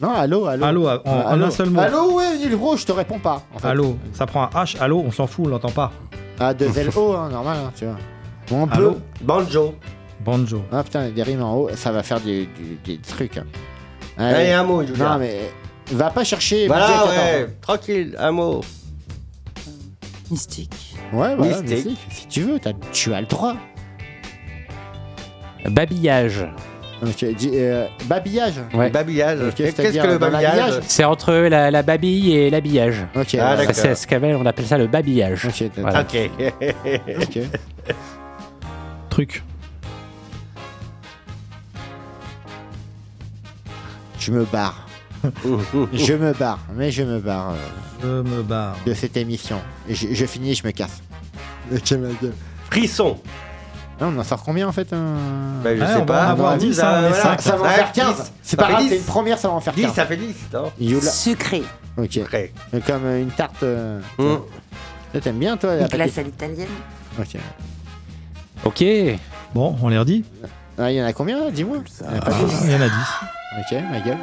[0.00, 0.64] Non, allô, allô.
[0.64, 1.46] Allô, en, en Allô.
[1.46, 1.80] un seul mot.
[1.80, 3.42] Allô, ouais, île bro, je te réponds pas.
[3.56, 3.66] En fait.
[3.66, 5.90] Allô, ça prend un H, allô, on s'en fout, on l'entend pas.
[6.38, 7.96] Ah, deux LO, hein, normal, hein, tu vois.
[8.48, 8.74] Bon, on peut.
[8.76, 9.74] Allô Banjo.
[10.24, 10.62] Banjo.
[10.72, 13.38] Ah putain, des rimes en haut, ça va faire du- du- des trucs.
[13.38, 13.44] hein.
[14.18, 14.34] Allez.
[14.36, 15.50] Allez, un mot, je Non, mais
[15.92, 16.66] va pas chercher.
[16.66, 17.42] Voilà, Budget, ouais.
[17.42, 17.52] attends.
[17.62, 18.60] Tranquille, un mot.
[20.30, 20.94] Mystique.
[21.12, 21.86] Ouais, voilà, Mystique.
[21.86, 21.98] mystique.
[22.10, 23.54] Si tu veux, t'as- tu as le droit.
[25.68, 26.46] Babillage.
[27.04, 28.54] Ok, dis, euh, babillage.
[28.74, 28.88] Ouais.
[28.90, 29.54] Babillage.
[29.56, 33.04] Qu'est-ce que le dans babillage C'est entre la, la babille et l'habillage.
[33.16, 33.74] Ok, Ah, d'accord.
[33.74, 35.46] C'est ce qu'avait, on appelle ça le babillage.
[35.46, 36.02] Ok, Voilà.
[36.02, 36.16] Ok.
[37.22, 37.38] ok.
[39.10, 39.42] Truc.
[44.24, 44.86] Je me barre.
[45.92, 47.54] je me barre, mais je me barre
[48.04, 48.76] euh, Je me barre.
[48.86, 49.58] de cette émission.
[49.88, 51.00] Et je, je finis, je me casse.
[51.72, 52.32] Ok, ma gueule.
[52.70, 53.18] Frisson.
[54.00, 55.14] Ah, on en sort combien en fait un...
[55.62, 56.22] Ben, je Ouais, sais on va pas.
[56.28, 57.22] avoir 10, ça, hein, est voilà.
[57.22, 57.40] cinq.
[57.40, 58.16] Ça va en faire 15.
[58.16, 58.32] 10.
[58.42, 58.88] C'est pas grave, 10.
[58.88, 59.94] c'est une première, ça va en faire 10, 15.
[59.94, 60.34] ça fait 10.
[60.54, 61.10] Non Youla.
[61.10, 61.62] Sucré.
[61.96, 62.18] Ok.
[62.72, 63.62] Mais Comme euh, une tarte.
[63.62, 64.40] euh, Hum.
[65.12, 66.68] toi, T'aimes bien toi la Une glace à l'italienne.
[67.18, 67.36] Ok.
[68.64, 68.84] Ok.
[69.54, 70.24] Bon, on les redit
[70.78, 71.78] Ah, Il y en a combien là Dis-moi.
[72.00, 72.32] Il y en a Ah, pas.
[72.64, 72.92] Il y en a 10.
[73.58, 74.16] Ok, ma gueule.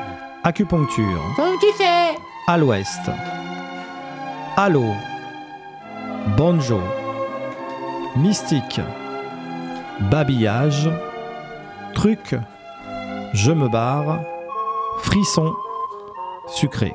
[0.44, 1.22] Acupuncture.
[1.36, 2.16] Comme tu sais.
[2.48, 3.02] À l'ouest.
[4.58, 4.84] Halo.
[6.38, 6.80] Banjo.
[8.16, 8.82] Mystique.
[10.12, 10.90] Babillage.
[11.94, 12.36] Truc.
[13.34, 14.20] Je me barre.
[15.00, 15.54] Frisson.
[16.48, 16.94] Sucré.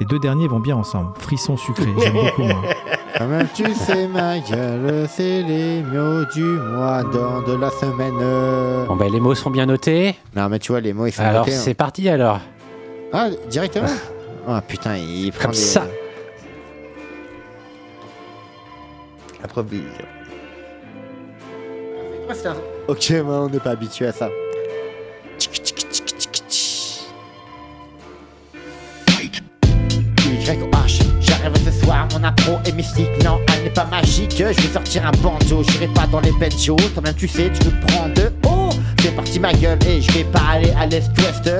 [0.00, 1.12] Les deux derniers vont bien ensemble.
[1.18, 1.86] Frisson sucré.
[1.98, 2.62] J'aime beaucoup moi.
[3.18, 8.86] Comme tu sais, ma gueule, c'est les mots du mois dans de la semaine.
[8.88, 10.16] Bon, ben, les mots sont bien notés.
[10.34, 11.60] Non, mais tu vois, les mots ils sont Alors, notés, hein.
[11.62, 12.40] c'est parti alors.
[13.12, 13.88] Ah, directement
[14.48, 15.84] Ah putain, il prend Comme des- ça.
[19.44, 19.82] Improvise.
[22.88, 24.28] Ok, moi on n'est pas habitué à ça.
[32.64, 36.20] Est mystique, non, elle n'est pas magique, je vais sortir un banjo, j'irai pas dans
[36.20, 40.00] les benjos, toi-même tu sais, tu veux prendre de haut, c'est parti ma gueule, et
[40.00, 41.50] je vais pas aller à l'est-ouest,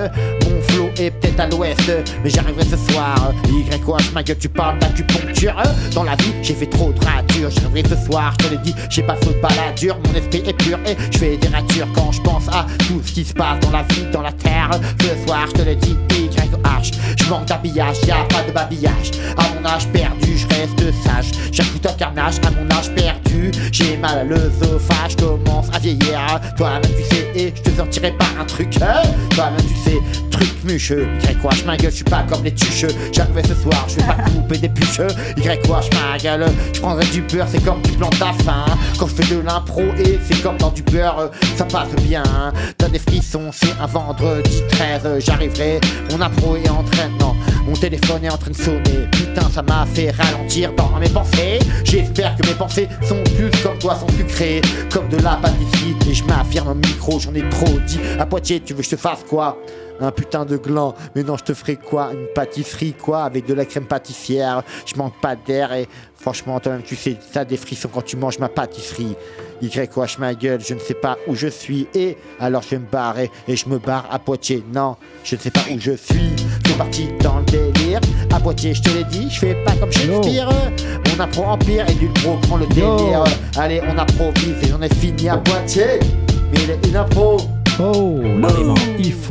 [0.48, 1.92] mon flow est peut-être à l'ouest,
[2.22, 5.54] mais j'arriverai ce soir, YH, ma gueule, tu parles d'acupuncture,
[5.94, 8.74] dans la vie, j'ai fait trop de ratures, j'arriverai ce soir, je te l'ai dit,
[8.90, 11.86] j'ai pas fait de baladure, mon esprit est pur, et je fais des ratures.
[11.94, 14.70] Quand je pense à tout ce qui se passe dans la vie, dans la terre,
[15.00, 15.96] ce soir, je te l'ai dit,
[17.16, 19.10] Je manque d'habillage, y a pas de babillage.
[19.36, 21.30] À mon âge perdu, je reste sage.
[21.50, 23.50] J'ajoute un carnage à mon âge perdu.
[23.70, 26.40] J'ai mal à l'œsophage, commence à vieillir.
[26.56, 28.76] Toi-même tu sais, et je te sortirai pas un truc.
[28.82, 29.02] hein.
[29.30, 29.98] Toi-même tu sais,
[30.30, 31.06] truc mucheux.
[31.28, 32.88] Y quoi, je gueule, je suis pas comme les tucheux.
[33.12, 35.08] J'arrivais ce soir, je vais pas couper des pucheux.
[35.36, 38.64] Y quoi, je gueule, je prendrai du beurre, c'est comme tu plantes ta faim.
[38.98, 42.22] Quand je fais de l'impro et c'est comme dans du beurre, ça passe bien.
[42.78, 45.18] T'as des frissons, c'est un vendredi 13.
[45.24, 47.08] J'arriverai, mon en train,
[47.66, 49.06] mon téléphone est en train de sonner.
[49.12, 51.58] Putain, ça m'a fait ralentir dans mes pensées.
[51.84, 54.60] J'espère que mes pensées sont plus comme toi, sont sucrées,
[54.92, 55.94] comme de la pâtisserie.
[56.10, 58.00] Et je m'affirme au micro, j'en ai trop dit.
[58.18, 59.58] À Poitiers, tu veux que je te fasse quoi?
[60.02, 62.10] Un putain de gland, mais non, je te ferai quoi?
[62.12, 64.62] Une pâtisserie, quoi, avec de la crème pâtissière.
[64.86, 68.38] Je manque pas d'air et franchement, toi-même, tu sais, ça des frissons quand tu manges
[68.38, 69.16] ma pâtisserie.
[69.60, 72.70] Y quoi, je ma gueule, je ne sais pas où je suis et alors je
[72.70, 74.64] vais me barrer et je me barre à Poitiers.
[74.74, 76.32] Non, je ne sais pas où je suis.
[76.66, 78.00] C'est parti dans le délire.
[78.34, 80.48] À Poitiers, je te l'ai dit, je fais pas comme Shakespeare.
[81.14, 83.22] On apprend empire et du pro prend le délire.
[83.56, 86.00] Allez, on improvise et j'en ai fini à Poitiers.
[86.52, 87.36] Mais il est une impro.
[87.78, 89.28] Oh, l'arrivant if.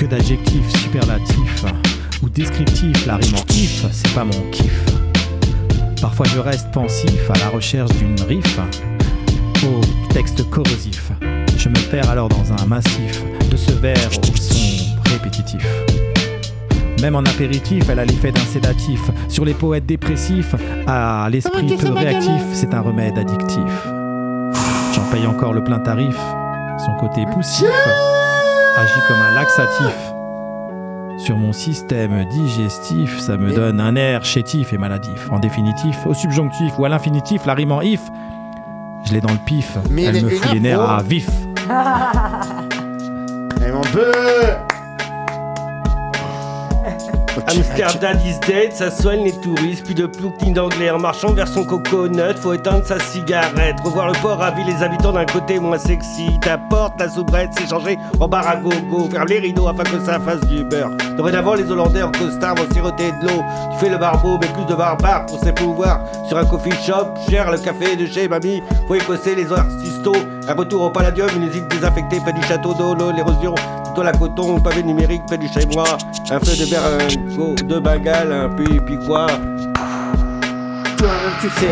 [0.00, 1.66] Que d'adjectifs superlatifs
[2.22, 4.86] ou descriptifs, la rime en if, c'est pas mon kiff.
[6.00, 8.58] Parfois je reste pensif à la recherche d'une riff
[9.62, 11.12] au texte corrosif.
[11.58, 15.66] Je me perds alors dans un massif de ce vers au son répétitif.
[17.02, 19.02] Même en apéritif, elle a l'effet d'un sédatif.
[19.28, 20.54] Sur les poètes dépressifs,
[20.86, 23.86] à l'esprit peu réactif, c'est un remède addictif.
[24.94, 26.16] J'en paye encore le plein tarif.
[26.78, 27.68] Son côté poussif
[28.80, 29.94] agit comme un laxatif.
[31.18, 35.30] Sur mon système digestif, ça me donne un air chétif et maladif.
[35.30, 38.00] En définitif, au subjonctif ou à l'infinitif, la rime en if,
[39.04, 39.76] je l'ai dans le pif.
[39.90, 41.28] Mais Elle me fout les nerfs à vif.
[43.66, 44.12] Et mon peu
[47.46, 51.64] Amsterdam is dead, ça soigne les touristes, puis de plouking d'anglais en marchant vers son
[51.64, 56.38] coconut, faut éteindre sa cigarette, revoir le port ravit les habitants d'un côté moins sexy,
[56.40, 60.00] ta porte, la soubrette s'est changée en bar à gogo, ferme les rideaux afin que
[60.04, 60.90] ça fasse du beurre.
[61.16, 64.64] Dorénavant les Hollandais en costard vont siroter de l'eau, tu fais le barbeau mais plus
[64.66, 68.62] de barbare pour ses pouvoirs, sur un coffee shop, cher le café de chez mamie,
[68.86, 70.16] faut écosser les artistos,
[70.48, 73.54] un retour au palladium, une usine désinfectée près du château d'eau, l'érosion,
[73.90, 75.84] plutôt la coton, pavé numérique près du chez moi,
[76.30, 79.26] un feu de berlingot, deux bengales, un puis, puis quoi
[81.40, 81.66] tu sais.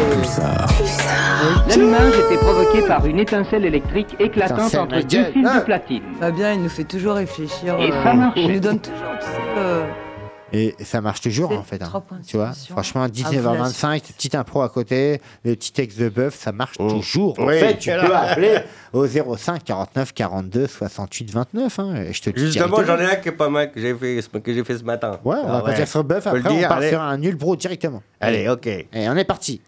[1.69, 5.33] L'allumage était provoqué par une étincelle électrique éclatante Étincelle, entre ma deux gueule.
[5.33, 5.59] fils Ah.
[5.59, 6.03] de platine.
[6.19, 7.77] Fabien, il nous fait toujours réfléchir.
[7.79, 8.39] Et euh, ça marche.
[8.39, 9.85] Il nous donne toujours, tu sais, euh,
[10.53, 11.83] Et ça marche toujours en fait.
[11.83, 12.03] hein.
[12.27, 16.35] Tu vois, franchement, Ah, vous 19h25, petite impro à côté, le petit texte de bœuf,
[16.39, 16.89] ça marche Mm.
[16.89, 17.39] toujours.
[17.39, 18.59] En Oui, fait, tu peux appeler
[18.95, 21.79] au 05 49 42 68 29.
[21.79, 24.23] Hein, et je te Justement, j'en ai un qui est pas mal que j'ai fait,
[24.23, 25.19] ce- que j'ai fait ce matin.
[25.25, 26.89] Ouais, on va Ah partir sur bœuf, après on dire, part allez.
[26.91, 28.03] sur un nul bro directement.
[28.21, 28.67] Allez, ok.
[28.67, 29.61] Et on est parti.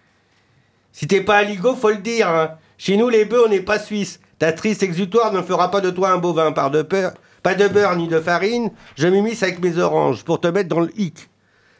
[0.93, 2.29] Si t'es pas aligo, faut le dire.
[2.29, 2.53] Hein.
[2.79, 4.19] Chez nous, les bœufs, on n'est pas suisses.
[4.39, 7.13] Ta triste exutoire ne fera pas de toi un bovin par de peur.
[7.43, 10.81] Pas de beurre ni de farine, je m'immisce avec mes oranges pour te mettre dans
[10.81, 11.31] le hic.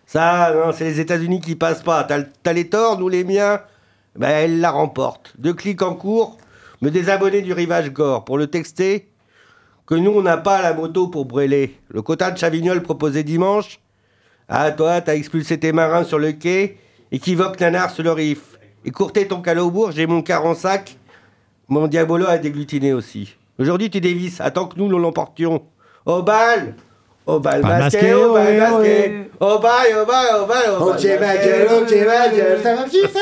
[0.07, 2.05] Ça, non, c'est les États-Unis qui passent pas.
[2.05, 3.61] T'as les torts, nous les miens,
[4.17, 5.35] ben elle la remporte.
[5.39, 6.39] Deux clics en cours,
[6.81, 9.11] me désabonner du rivage gore pour le texter
[9.91, 11.77] que nous, on n'a pas la moto pour brûler.
[11.89, 13.81] Le quota de Chavignol proposé dimanche,
[14.49, 16.79] ah, toi, t'as expulsé tes marins sur le quai,
[17.11, 18.57] équivoque nanar sur le riff.
[18.85, 20.97] Écourté ton calaubourg, j'ai mon car en sac,
[21.67, 23.37] mon diabolo a dégglutiné aussi.
[23.61, 25.63] Aujourd'hui, tu dévisses, attends que nous, nous l'emportions.
[26.07, 26.75] Au bal
[27.27, 30.79] Au bal Bal masqué, masqué, au bal masqué Au bal, au bal, au bal, au
[30.79, 31.45] bal Ok, ma masqué.
[31.45, 33.19] gueule, ok, ma gueule, ça va me kiffer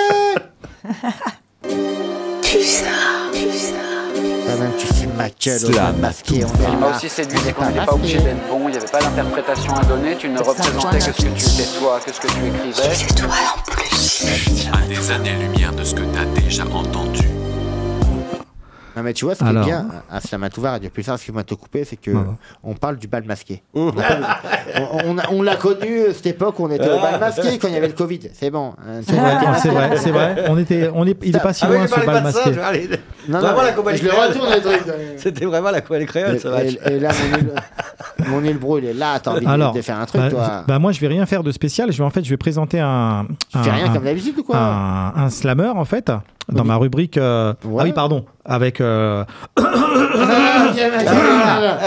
[2.38, 2.58] Tu
[4.86, 6.46] kiffer ma gueule, au Slam, bal masqué, là.
[6.78, 9.00] Moi aussi, c'est du C'est qu'on n'était pas obligé d'être bon, il n'y avait pas
[9.00, 12.28] d'interprétation à donner, tu ne représentais que ce que tu étais toi, que ce que
[12.28, 12.88] tu écrivais.
[12.88, 14.24] Les étoiles en plus.
[14.72, 17.26] À des années-lumière de ce que t'as déjà entendu.
[18.98, 19.64] Non mais tu vois, ce qui est Alors.
[19.64, 22.10] bien à Slamatouva Radio Pulsar, ce qui m'a te coupé, c'est que
[22.64, 23.62] on parle du bal masqué.
[23.74, 24.40] On, a pas-
[24.76, 27.58] on- on a- on l'a connu euh, cette époque où on était au bal masqué
[27.58, 28.18] quand il y avait le Covid.
[28.34, 28.72] C'est bon.
[28.78, 30.10] hein, C'est vrai, c'est masqué.
[30.10, 30.44] vrai.
[30.48, 32.50] On était, on est, il est pas si Ah loin ce bal de ça, masqué.
[33.28, 34.82] Non, Vraiment non, je le retourne le truc.
[35.18, 36.64] C'était vraiment la compagnie créole, ça va.
[36.64, 37.10] Et, là,
[38.26, 39.20] mon île, il est là.
[39.20, 40.64] T'as envie de- Alors, de faire un truc, bah, toi.
[40.66, 41.92] bah, moi je vais rien faire de spécial.
[41.92, 43.26] Je vais en fait, je vais présenter un.
[43.52, 46.10] Tu fais un- rien un- comme d'habitude ou quoi un, un slammer en fait
[46.50, 47.16] dans ma rubrique.
[47.18, 47.78] euh, Ouais.
[47.80, 48.80] Ah oui, pardon, avec.
[48.80, 49.24] euh,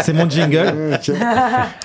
[0.04, 0.74] c'est mon jingle.
[0.96, 1.12] Ok.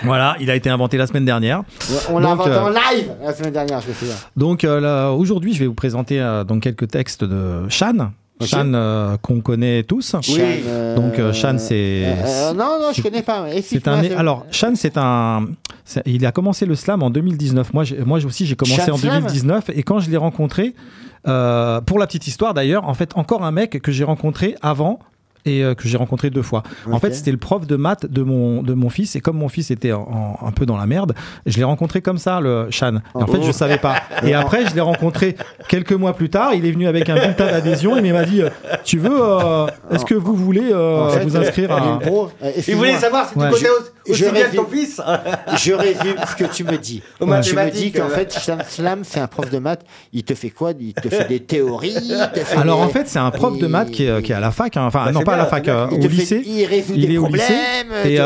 [0.05, 1.63] Voilà, il a été inventé la semaine dernière.
[2.11, 4.15] On l'a Donc, inventé euh, en live la semaine dernière, je me souviens.
[4.37, 8.11] Donc euh, là, aujourd'hui, je vais vous présenter euh, donc quelques textes de Shan.
[8.39, 8.49] Ok.
[8.49, 10.15] Shan euh, qu'on connaît tous.
[10.21, 12.05] Shan, euh, Donc euh, Shan, c'est.
[12.05, 13.47] euh, euh, non, non, je connais pas.
[13.63, 14.03] C'est un.
[14.17, 15.47] Alors, Shan, c'est un.
[15.87, 17.73] c'est- Il a commencé le slam en 2019.
[17.73, 19.71] Moi, j'ai- moi aussi, j'ai commencé Shan en Slam 2019.
[19.75, 20.75] Et quand je l'ai rencontré,
[21.27, 24.99] euh, pour la petite histoire d'ailleurs, en fait, encore un mec que j'ai rencontré avant
[25.47, 26.63] et euh, que j'ai rencontré deux fois.
[26.91, 29.17] En fait, c'était le prof de maths de mon, de mon fils.
[29.17, 31.15] Et comme mon fils était en- en- un peu dans la merde,
[31.47, 32.97] je l'ai rencontré comme ça, le Shan.
[33.19, 33.95] Et en fait, je savais pas.
[34.25, 35.37] Et après, je l'ai rencontré
[35.69, 36.53] quelques mois plus tard.
[36.55, 37.97] Il est venu avec un bulletin d'adhésion.
[37.97, 38.43] Il m'a dit
[38.85, 41.99] Tu veux, euh, est-ce que vous voulez euh, En fait, vous inscrire à.
[42.69, 43.51] Il voulait savoir si tu Ouais.
[43.51, 43.61] connais
[44.07, 44.79] Je- aussi je bien que ton résume.
[44.87, 45.01] fils.
[45.65, 47.03] Je résume ce que tu me dis.
[47.21, 49.85] Aux Tu me dis qu'en fait, Slam Slam, c'est un prof de maths.
[50.13, 50.73] Il te fait quoi?
[50.79, 53.59] Il te fait des théories il te fait Alors des- en fait, c'est un prof
[53.59, 54.85] de maths qui est, qui est à la fac, hein.
[54.87, 56.43] enfin Bah, non pas à la fac, euh, il au lycée.
[56.45, 57.55] il est au lycée.
[58.05, 58.21] Et,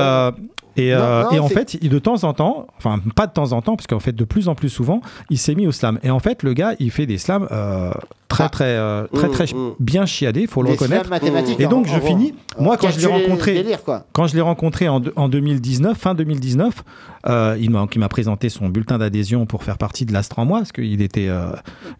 [0.92, 3.32] euh, et, Non, non, et en fait, il, de temps en temps, enfin pas de
[3.32, 5.72] temps en temps, parce qu'en fait de plus en plus souvent, il s'est mis au
[5.72, 5.98] slam.
[6.02, 7.90] Et en fait, le gars, il fait des slams euh,
[8.28, 8.48] très Ah.
[8.48, 9.70] très euh, très Mmh, très mmh.
[9.80, 11.10] bien chiadés, faut le Des reconnaître.
[11.58, 12.34] Et donc en- je en- finis.
[12.58, 14.04] Moi, quand je l'ai rencontré, le délire, quoi.
[14.12, 16.82] quand je l'ai rencontré en, de- en 2019, fin 2019,
[17.26, 20.44] euh, il m'a il m'a présenté son bulletin d'adhésion pour faire partie de l'Astre en
[20.46, 21.50] moi, parce qu'il était, euh,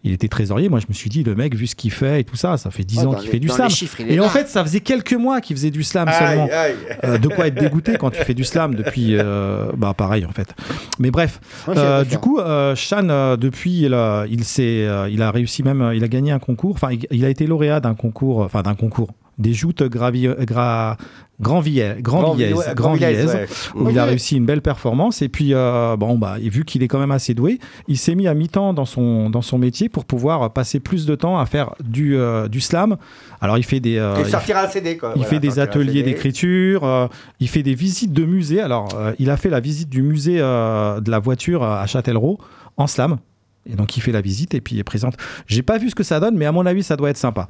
[0.03, 0.69] il était trésorier.
[0.69, 2.71] Moi, je me suis dit, le mec, vu ce qu'il fait et tout ça, ça
[2.71, 3.69] fait 10 Ouais, ans qu'il fait du slam.
[3.69, 4.29] chiffres, il Et en là.
[4.29, 6.45] fait, ça faisait quelques mois qu'il faisait du slam seulement.
[6.45, 6.75] Aïe, aïe.
[7.03, 9.15] Euh, de quoi être dégoûté quand tu fais du slam depuis.
[9.17, 10.53] euh, bah, pareil, en fait.
[10.99, 11.39] Mais bref.
[11.69, 15.91] Euh, du coup, euh, Shan, depuis, il a, il, s'est, il a réussi même.
[15.93, 16.75] Il a gagné un concours.
[16.75, 18.39] Enfin, il, il a été lauréat d'un concours.
[18.39, 19.09] Enfin, d'un concours.
[19.41, 20.97] Des joutes gravi, gra,
[21.41, 23.47] Grand Villez, Grand Grand Villez, Villez, ouais.
[23.75, 25.23] où il a réussi une belle performance.
[25.23, 28.13] Et puis, euh, bon, bah, et vu qu'il est quand même assez doué, il s'est
[28.13, 31.47] mis à mi-temps dans son, dans son métier pour pouvoir passer plus de temps à
[31.47, 32.95] faire du, euh, du slam.
[33.41, 33.97] Alors, il fait des.
[33.97, 35.13] euh, il sortira un CD, quoi.
[35.15, 38.61] il Voilà, fait des ateliers d'écriture, il fait des visites de musées.
[38.61, 42.37] Alors, il a fait la visite du musée de la voiture à Châtellerault
[42.77, 43.17] en slam.
[43.69, 45.13] Et donc, il fait la visite et puis il présente.
[45.45, 47.47] J'ai pas vu ce que ça donne, mais à mon avis, ça doit être sympa.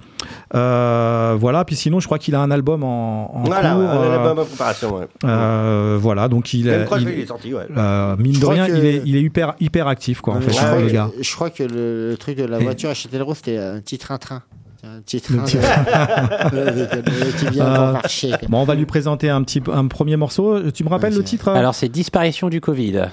[0.53, 1.63] Euh, voilà.
[1.63, 3.81] Puis sinon, je crois qu'il a un album en, en Voilà, cours.
[3.81, 5.07] euh, en préparation, ouais.
[5.23, 6.27] euh, voilà.
[6.27, 7.65] Donc, il, est- il- il est sorti, ouais.
[7.77, 10.37] euh, mine Je de rien, que- il, est, il est hyper, hyper actif, quoi, en
[10.37, 11.09] Ouais, fait, je, crois que, gars.
[11.21, 13.97] je crois que le, le truc de la Et- voiture à Châtellerault, c'était un petit
[13.97, 14.41] train-train.
[14.83, 18.31] Un petit Le train petit- de- qui vient Euh, pour marcher.
[18.49, 20.71] Bon, on va lui présenter un petit un premier morceau.
[20.71, 23.03] Tu me rappelles Ouais, le titre Alors, c'est Disparition du Covid.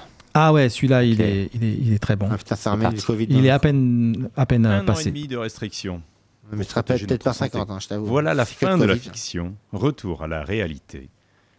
[0.41, 2.29] Ah ouais, celui-là, il, est, il, est, il est très bon.
[2.31, 3.25] Ah putain, ça remet du Covid.
[3.29, 5.05] Il dans- est à peine, à peine euh, Un an et passé.
[5.11, 6.01] demi de restriction.
[6.51, 7.51] Mais je te rappelle peut-être pas santé.
[7.51, 8.05] 50, hein, je t'avoue.
[8.05, 9.55] Voilà la fin de la fiction.
[9.71, 11.09] Retour à la réalité.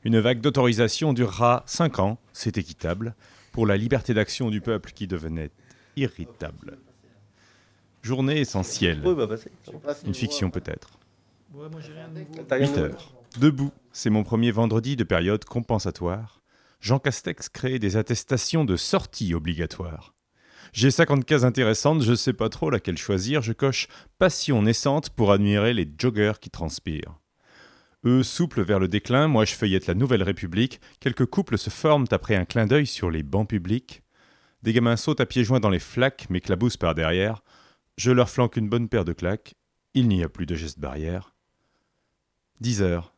[0.02, 3.14] Une vague d'autorisation durera 5 ans, c'est équitable,
[3.52, 5.50] pour la liberté d'action du peuple qui devenait
[5.96, 6.78] irritable.
[8.02, 9.02] Journée essentielle.
[9.04, 9.36] Bah, bah,
[10.06, 10.88] Une fiction peut-être.
[12.48, 13.12] T'as rien 8 de- heures.
[13.38, 16.39] Debout, c'est mon premier vendredi de période compensatoire.
[16.80, 20.14] Jean Castex crée des attestations de sortie obligatoires.
[20.72, 23.88] J'ai 50 cases intéressantes, je sais pas trop laquelle choisir, je coche
[24.18, 27.18] passion naissante pour admirer les joggers qui transpirent.
[28.04, 32.06] Eux souples vers le déclin, moi je feuillette la Nouvelle République, quelques couples se forment
[32.10, 34.02] après un clin d'œil sur les bancs publics.
[34.62, 37.42] Des gamins sautent à pieds joints dans les flaques, m'éclaboussent par derrière.
[37.98, 39.54] Je leur flanque une bonne paire de claques,
[39.92, 41.34] il n'y a plus de gestes barrières.
[42.60, 43.09] 10 heures.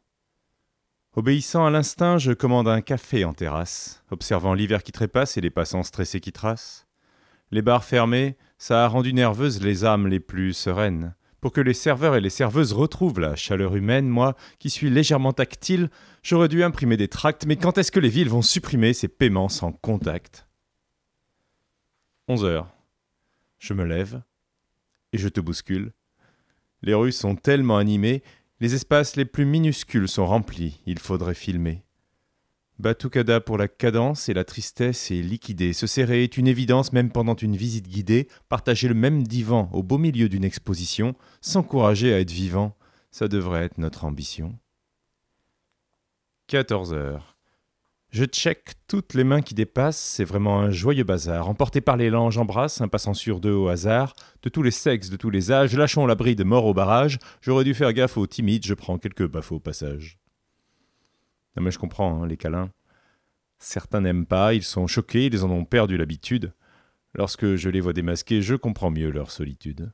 [1.14, 5.50] Obéissant à l'instinct, je commande un café en terrasse, observant l'hiver qui trépasse et les
[5.50, 6.86] passants stressés qui tracent.
[7.50, 11.14] Les bars fermés, ça a rendu nerveuses les âmes les plus sereines.
[11.42, 15.34] Pour que les serveurs et les serveuses retrouvent la chaleur humaine, moi, qui suis légèrement
[15.34, 15.90] tactile,
[16.22, 19.50] j'aurais dû imprimer des tracts, mais quand est-ce que les villes vont supprimer ces paiements
[19.50, 20.46] sans contact?
[22.28, 22.68] 11 heures.
[23.58, 24.22] Je me lève
[25.12, 25.92] et je te bouscule.
[26.80, 28.22] Les rues sont tellement animées,
[28.62, 31.82] les espaces les plus minuscules sont remplis, il faudrait filmer.
[32.78, 35.72] Batucada pour la cadence et la tristesse est liquidée.
[35.72, 38.28] Se serrer est une évidence même pendant une visite guidée.
[38.48, 42.76] Partager le même divan au beau milieu d'une exposition, s'encourager à être vivant,
[43.10, 44.56] ça devrait être notre ambition.
[46.46, 47.31] 14 heures.
[48.12, 51.48] Je check toutes les mains qui dépassent, c'est vraiment un joyeux bazar.
[51.48, 54.14] Emporté par l'élan, j'embrasse un passant sur deux au hasard.
[54.42, 57.18] De tous les sexes, de tous les âges, lâchons la bride mort au barrage.
[57.40, 60.18] J'aurais dû faire gaffe aux timides, je prends quelques baffes au passage.
[61.56, 62.70] Non mais je comprends, hein, les câlins.
[63.58, 66.52] Certains n'aiment pas, ils sont choqués, ils en ont perdu l'habitude.
[67.14, 69.90] Lorsque je les vois démasqués, je comprends mieux leur solitude.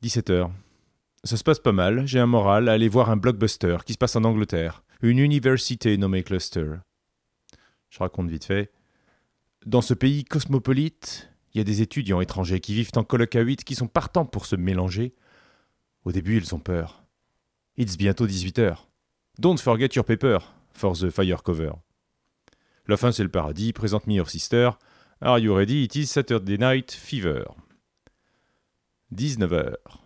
[0.00, 0.50] 17 heures.
[1.24, 3.98] Ça se passe pas mal, j'ai un moral à aller voir un blockbuster qui se
[3.98, 6.76] passe en Angleterre, une université nommée Cluster.
[7.90, 8.72] Je raconte vite fait.
[9.64, 13.40] Dans ce pays cosmopolite, il y a des étudiants étrangers qui vivent en coloc à
[13.40, 15.14] 8 qui sont partants pour se mélanger.
[16.04, 17.04] Au début, ils ont peur.
[17.76, 18.88] It's bientôt 18 heures.
[19.38, 20.38] Don't forget your paper
[20.72, 21.72] for the fire cover.
[22.86, 23.72] La fin, c'est le paradis.
[23.72, 24.70] Présente me your sister.
[25.20, 25.84] Are you ready?
[25.84, 27.44] It is Saturday night fever.
[29.10, 30.05] 19 heures.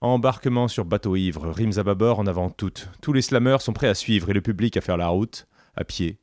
[0.00, 2.88] Embarquement sur bateau ivre, rimes à bâbord en avant toutes.
[3.02, 5.82] Tous les slammers sont prêts à suivre et le public à faire la route, à
[5.82, 6.20] pied,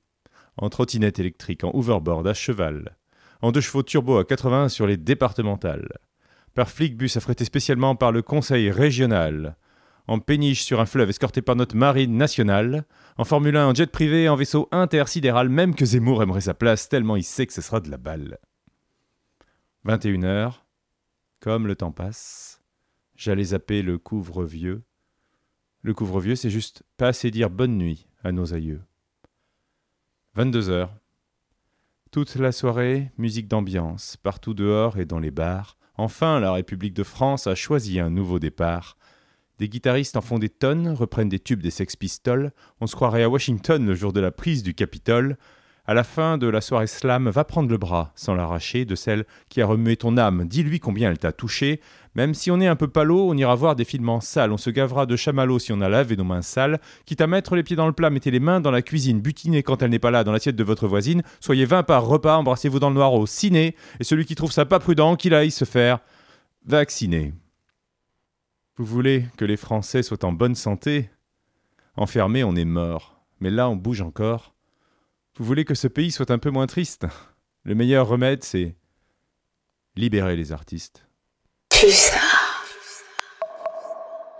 [0.55, 2.95] en trottinette électrique, en hoverboard, à cheval,
[3.41, 5.89] en deux chevaux turbo à 80 sur les départementales,
[6.53, 9.57] par flic-bus affrété spécialement par le conseil régional,
[10.07, 12.85] en péniche sur un fleuve escorté par notre marine nationale,
[13.17, 16.87] en Formule 1 en jet privé, en vaisseau intersidéral, même que Zemmour aimerait sa place
[16.87, 18.37] tellement il sait que ce sera de la balle.
[19.83, 20.65] 21 heures,
[21.41, 22.61] comme le temps passe,
[23.15, 24.83] j'allais zapper le couvre-vieux.
[25.81, 28.81] Le couvre-vieux, c'est juste pas assez dire bonne nuit à nos aïeux.
[30.35, 30.93] 22 heures.
[32.11, 35.77] Toute la soirée, musique d'ambiance, partout dehors et dans les bars.
[35.97, 38.97] Enfin, la République de France a choisi un nouveau départ.
[39.59, 42.51] Des guitaristes en font des tonnes, reprennent des tubes des Sex Pistols.
[42.81, 45.37] On se croirait à Washington le jour de la prise du Capitole.
[45.87, 49.25] À la fin de la soirée slam, va prendre le bras, sans l'arracher, de celle
[49.49, 50.45] qui a remué ton âme.
[50.47, 51.79] Dis-lui combien elle t'a touché.
[52.15, 54.51] Même si on est un peu palo, on ira voir des films en salle.
[54.51, 56.79] On se gavera de chamallows si on a lavé nos mains sales.
[57.05, 59.21] Quitte à mettre les pieds dans le plat, mettez les mains dans la cuisine.
[59.21, 61.21] Butinez quand elle n'est pas là dans l'assiette de votre voisine.
[61.39, 63.75] Soyez 20 par repas, embrassez-vous dans le noir au ciné.
[63.99, 65.99] Et celui qui trouve ça pas prudent, qu'il aille se faire
[66.65, 67.33] vacciner.
[68.77, 71.11] Vous voulez que les Français soient en bonne santé?
[71.95, 73.21] Enfermés, on est mort.
[73.39, 74.54] Mais là, on bouge encore.
[75.37, 77.05] Vous voulez que ce pays soit un peu moins triste?
[77.63, 78.75] Le meilleur remède, c'est
[79.95, 81.05] libérer les artistes.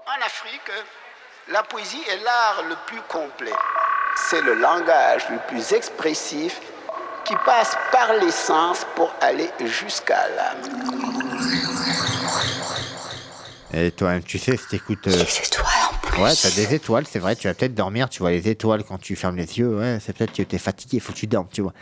[0.05, 0.71] En Afrique,
[1.51, 3.51] la poésie est l'art le plus complet.
[4.15, 6.61] C'est le langage le plus expressif
[7.25, 10.61] qui passe par les sens pour aller jusqu'à l'âme.
[13.73, 15.07] Et toi-même, tu sais, si t'écoutes.
[15.07, 15.84] euh, étoiles en
[16.17, 17.35] Ouais, t'as des étoiles, c'est vrai.
[17.35, 19.77] Tu vas peut-être dormir, tu vois les étoiles quand tu fermes les yeux.
[19.77, 21.73] Ouais, c'est peut-être que t'es fatigué, faut que tu dormes, tu vois.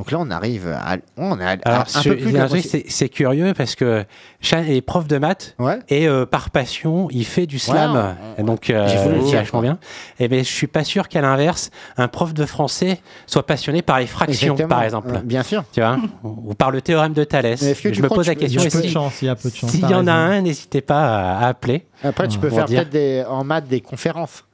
[0.00, 0.96] Donc là, on arrive à.
[1.18, 2.86] On Alors, un peu plus de a moitié.
[2.88, 4.06] c'est curieux parce que
[4.40, 5.54] Chan est prof de maths
[5.90, 8.14] et euh, par passion, il fait du slam.
[8.38, 9.78] Ouais, donc, euh, c'est vachement bien.
[10.18, 14.00] Et ben, je suis pas sûr qu'à l'inverse, un prof de français soit passionné par
[14.00, 14.68] les fractions, Exactement.
[14.74, 15.10] par exemple.
[15.16, 15.64] Euh, bien sûr.
[15.70, 15.98] Tu vois?
[16.24, 17.60] Ou par le théorème de Thalès.
[17.60, 18.62] Je me pose la question.
[18.62, 19.82] il y a et peu de si- chance, il y a peu de chance, S'il
[19.82, 21.84] t'as y en a un, n'hésitez pas à, appeler.
[22.02, 24.44] Après, tu peux faire peut-être en maths des conférences.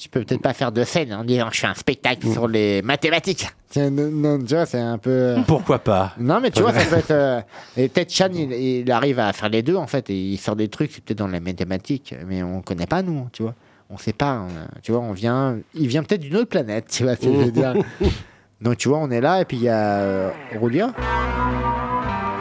[0.00, 2.80] Tu peux peut-être pas faire de scène en disant je fais un spectacle sur les
[2.80, 3.46] mathématiques.
[3.68, 5.36] Tiens, non, non, tu vois, c'est un peu.
[5.46, 6.12] Pourquoi pas?
[6.18, 7.10] Non, mais tu vois, ça peut être.
[7.10, 7.40] euh,
[7.76, 10.56] Et peut-être Chan, il, il arrive à faire les deux, en fait, et il sort
[10.56, 13.54] des trucs, c'est peut-être dans les mathématiques, mais on connaît pas, nous, tu vois.
[13.90, 15.58] On sait pas, on- tu vois, on vient.
[15.74, 17.74] Il vient peut-être d'une autre planète, tu vois ce que je veux dire.
[18.62, 20.92] Donc, tu vois, on est là, et puis il y a euh, Roulia.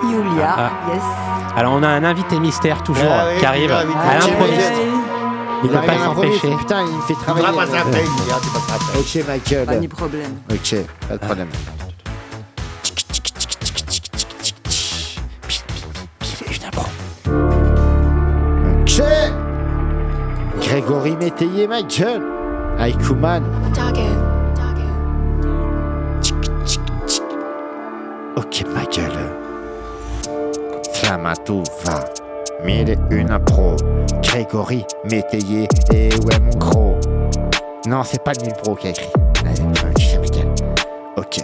[0.03, 0.71] Yulia, Ah.
[0.93, 1.03] yes.
[1.57, 4.71] Alors, on a un invité mystère toujours Ah oui, qui arrive à l'improviste.
[5.63, 6.55] Il arrive pas s'empêcher.
[6.57, 7.47] Putain, il fait travailler.
[7.47, 8.99] Après, il y a- tu passeras après.
[8.99, 9.65] Ok, Michael.
[9.65, 10.39] Pas de problème.
[10.51, 10.75] Ok,
[11.07, 11.47] pas de problème.
[18.81, 19.01] Ok.
[20.61, 22.21] Grégory Métayer, Michael.
[22.79, 23.43] Aikuman.
[28.35, 29.11] Ok, Michael.
[30.93, 32.03] Flamato va.
[32.63, 33.75] Mille et une impro.
[34.23, 35.67] Grégory Métayer.
[35.93, 36.95] Et ouais, mon gros.
[37.87, 39.09] Non, c'est pas Neil Bro qui a écrit.
[39.45, 40.19] Enfin, tu sais.
[41.15, 41.39] Ok.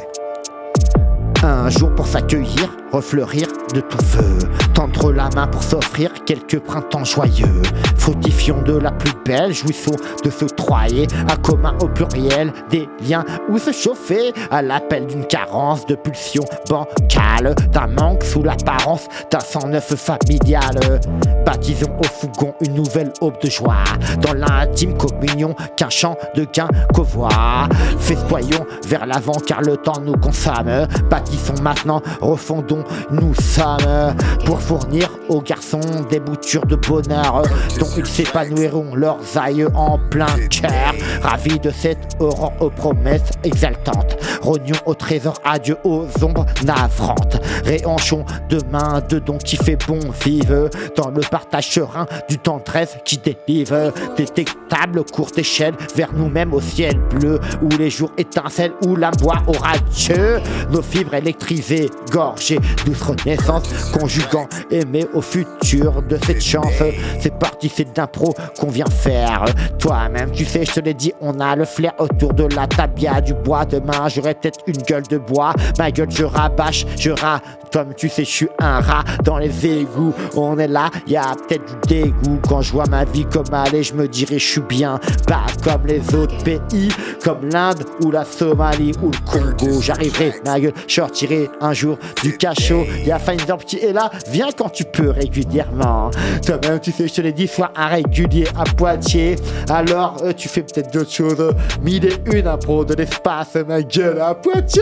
[1.45, 4.39] Un jour pour s'accueillir, refleurir de tout feu.
[4.73, 7.61] Tendre la main pour s'offrir quelques printemps joyeux.
[7.97, 11.05] Fructifions de la plus belle, jouissons de se troyer.
[11.29, 14.33] À commun au pluriel, des liens où se chauffer.
[14.49, 17.53] À l'appel d'une carence de pulsion bancale.
[17.71, 20.99] D'un manque sous l'apparence d'un sang neuf familial.
[21.45, 23.83] Baptisons au fougon une nouvelle aube de joie.
[24.21, 26.67] Dans l'intime communion qu'un chant de gain
[27.03, 27.69] voit.
[27.99, 30.87] Festoyons vers l'avant car le temps nous consomme.
[31.35, 34.15] Bâtissons maintenant, refondons, nous sommes
[34.45, 37.41] pour fournir aux garçons des boutures de bonheur
[37.79, 40.93] dont ils s'épanouiront leurs aïeux en plein cœur.
[41.21, 44.17] Ravis de cette aurore aux promesses exaltantes.
[44.41, 47.41] Rognons au trésor, adieu aux ombres navrantes.
[47.65, 52.99] Réhanchons demain de dons qui fait bon vive dans le partage serein du temps 13
[53.03, 53.91] qui délivre.
[54.15, 59.41] Détectable courte échelle vers nous-mêmes au ciel bleu où les jours étincellent, où la voix
[59.47, 60.39] aura Dieu.
[60.69, 63.63] Nos fibres électrisées, gorgées, douce renaissance,
[63.97, 66.73] conjuguant aimer au futur de cette chance.
[67.19, 69.45] C'est parti, c'est d'impro qu'on vient faire.
[69.79, 73.21] Toi-même, tu sais, je te l'ai dit, on a le flair autour de la tabia
[73.21, 73.65] du bois.
[73.65, 75.53] Demain, j'aurai peut-être une gueule de bois.
[75.77, 77.39] Ma gueule, je rabâche, je ras.
[77.71, 80.13] Comme tu sais, je suis un rat dans les égouts.
[80.35, 82.39] On est là, y a peut-être du dégoût.
[82.47, 84.99] Quand je vois ma vie comme aller, je me dirais, je suis bien.
[85.27, 86.89] Pas comme les autres pays,
[87.23, 89.81] comme l'Inde ou la Somalie ou le Congo.
[89.81, 92.85] J'arriverai, ma gueule, je sortirai un jour du cachot.
[93.05, 96.09] Y a Feinzorb qui est là, viens quand tu peux régulièrement.
[96.45, 99.35] Toi-même, tu sais, je te l'ai dit, sois un régulier à Poitiers.
[99.69, 101.53] Alors, euh, tu fais peut-être d'autres choses.
[101.81, 104.81] Mille et une impro de l'espace, ma gueule, à Poitiers!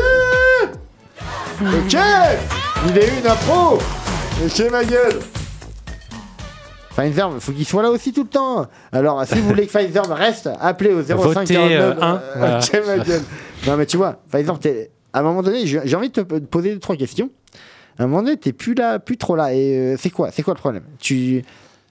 [1.62, 1.98] Ok!
[2.86, 3.78] Mille et une impro!
[4.46, 5.20] Ok, ma gueule!
[6.96, 8.68] Pfizer, faut qu'il soit là aussi tout le temps.
[8.92, 11.98] Alors, si vous voulez que Pfizer reste, appelez au 05 Votez, euh, 49.
[12.04, 12.60] un, voilà.
[12.60, 13.22] Ok, ma gueule.
[13.66, 16.74] Non, mais tu vois, Pfizer, t'es- à un moment donné, j'ai envie de te poser
[16.74, 17.30] deux, trois questions.
[17.98, 19.54] À un moment donné, t'es plus là, plus trop là.
[19.54, 20.84] Et euh, c'est quoi, c'est quoi le problème?
[21.00, 21.44] Tu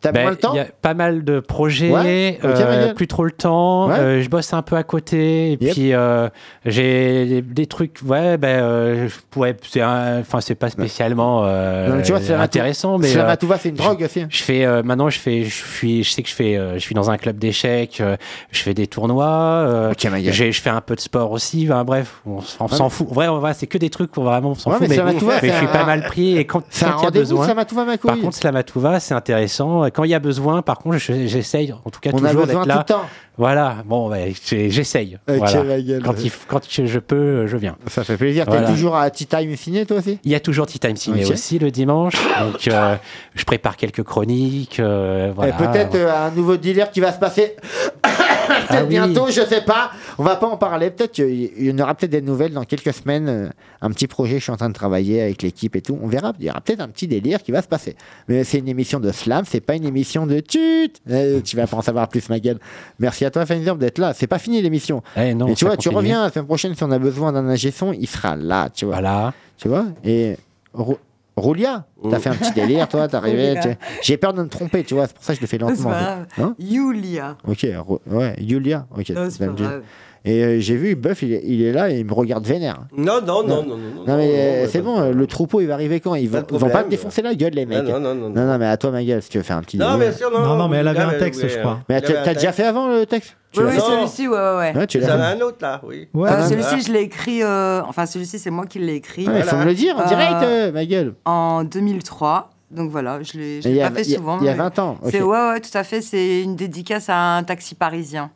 [0.08, 2.94] as Ben, moins le temps Il y a pas mal de projets, Ouais, euh, gueule.
[2.94, 3.88] plus trop le temps.
[3.88, 3.98] Ouais.
[3.98, 5.52] euh, je bosse un peu à côté.
[5.52, 6.28] Et puis, euh,
[6.64, 7.98] j'ai des, trucs.
[8.06, 12.98] Ouais, ben, euh, ouais, c'est un- enfin, c'est pas spécialement Non, mais tu vois, intéressant.
[12.98, 14.24] Mais matouva, c'est une drogue aussi.
[14.28, 17.10] je fais maintenant, je fais, je suis, je sais que je fais, je suis dans
[17.10, 18.02] un club d'échecs.
[18.50, 19.90] je fais des tournois.
[19.98, 21.68] j'ai- je fais un peu de sport aussi.
[21.86, 23.06] bref, on, Ouais, s'en fout.
[23.10, 24.88] On va, c'est que des trucs où vraiment s'en Ouais, fout.
[24.88, 27.46] mais je suis pas mal pris et quand, quand il y a besoin.
[27.54, 29.84] Par contre, Slamatouva, c'est intéressant.
[29.92, 32.46] Quand il y a besoin, par contre, je- j'essaye, en tout cas, On a toujours
[32.46, 32.84] besoin d'être là.
[32.84, 33.06] tout le temps.
[33.38, 34.10] Voilà, bon,
[34.46, 35.18] j'ai- j'essaye.
[35.26, 35.62] Voilà.
[36.48, 37.76] Quand, je peux, je viens.
[37.86, 38.44] Ça fait plaisir.
[38.46, 38.66] Voilà.
[38.66, 40.18] T'es toujours à Tea Time Ciné, toi aussi?
[40.24, 41.30] Il y a toujours Tea Time Ciné Ok.
[41.32, 42.14] aussi le dimanche.
[42.40, 42.96] Donc, euh,
[43.34, 44.80] je prépare quelques chroniques.
[44.80, 45.52] euh, voilà.
[45.54, 47.56] Peut-être euh, un nouveau dealer qui va se passer
[48.46, 48.88] peut-être Ah oui.
[48.88, 49.90] bientôt, je sais pas.
[50.18, 50.90] On va pas en parler.
[50.90, 53.28] Peut-être qu'il y en aura peut-être des nouvelles dans quelques semaines.
[53.28, 53.48] euh,
[53.80, 55.98] Un petit projet, je suis en train de travailler avec l'équipe et tout.
[56.02, 56.32] On verra.
[56.38, 57.96] Il y aura peut-être un petit délire qui va se passer.
[58.28, 60.92] Mais c'est une émission de slam, c'est pas une émission de tut.
[61.10, 62.58] Eh, tu vas pas en savoir plus, ma gueule.
[62.98, 64.12] Merci à toi, Feinzer, d'être là.
[64.14, 65.02] C'est pas fini l'émission.
[65.16, 67.46] Eh non, Et tu vois, tu reviens la semaine prochaine si on a besoin d'un
[67.48, 68.94] ingé son, il sera là, tu vois.
[68.96, 69.32] Voilà.
[69.58, 69.86] Tu vois?
[70.04, 70.36] Et
[71.36, 73.48] Ro- Roulia, t'as fait un petit délire, toi, t'es arrivé.
[73.48, 73.60] Roulia.
[73.62, 75.58] tu- J'ai peur de me tromper, tu vois, c'est pour ça que je le fais
[75.58, 75.90] lentement.
[75.90, 76.26] pas grave.
[76.38, 77.36] Hein Yulia.
[77.46, 77.66] Ok,
[78.10, 79.10] ouais, Yulia, ok.
[79.10, 79.54] Non.
[80.24, 82.84] Et euh, j'ai vu, Buff, il est, il est là et il me regarde vénère.
[82.96, 84.04] Non, non, non, non, non.
[84.06, 86.14] Non, mais euh, c'est bon, le troupeau il va arriver quand?
[86.14, 86.86] Ils vont, Pas de ils vont pas problème.
[86.86, 87.82] me défoncer la gueule, les mecs.
[87.82, 89.62] non, non, non, non, non, mais à toi, ma gueule, si tu veux faire un
[89.62, 90.10] petit Non, délire.
[90.10, 90.40] bien sûr, non.
[90.46, 91.80] Non, non, mais elle avait un mais texte, oui, je crois.
[91.88, 93.36] Mais t'as déjà fait avant le texte?
[93.56, 94.76] Oui, oui, celui-ci, ouais, ouais, ouais.
[94.76, 96.08] Ouais, tu l'as un autre là, oui.
[96.14, 96.28] Ouais.
[96.30, 97.42] Euh, Ah, celui-ci, je l'ai écrit.
[97.42, 99.26] euh, Enfin, celui-ci, c'est moi qui l'ai écrit.
[99.28, 101.14] Ouais, Il faut me le dire en Euh, direct, euh, ma gueule.
[101.24, 102.50] En 2003.
[102.70, 104.38] Donc voilà, je l'ai je Il l'ai y a- pas fait il y a- souvent.
[104.40, 105.08] il y a mais 20 ans, ok.
[105.10, 106.00] C'est ouais, ouais, tout à fait.
[106.00, 108.30] C'est une dédicace à un taxi parisien.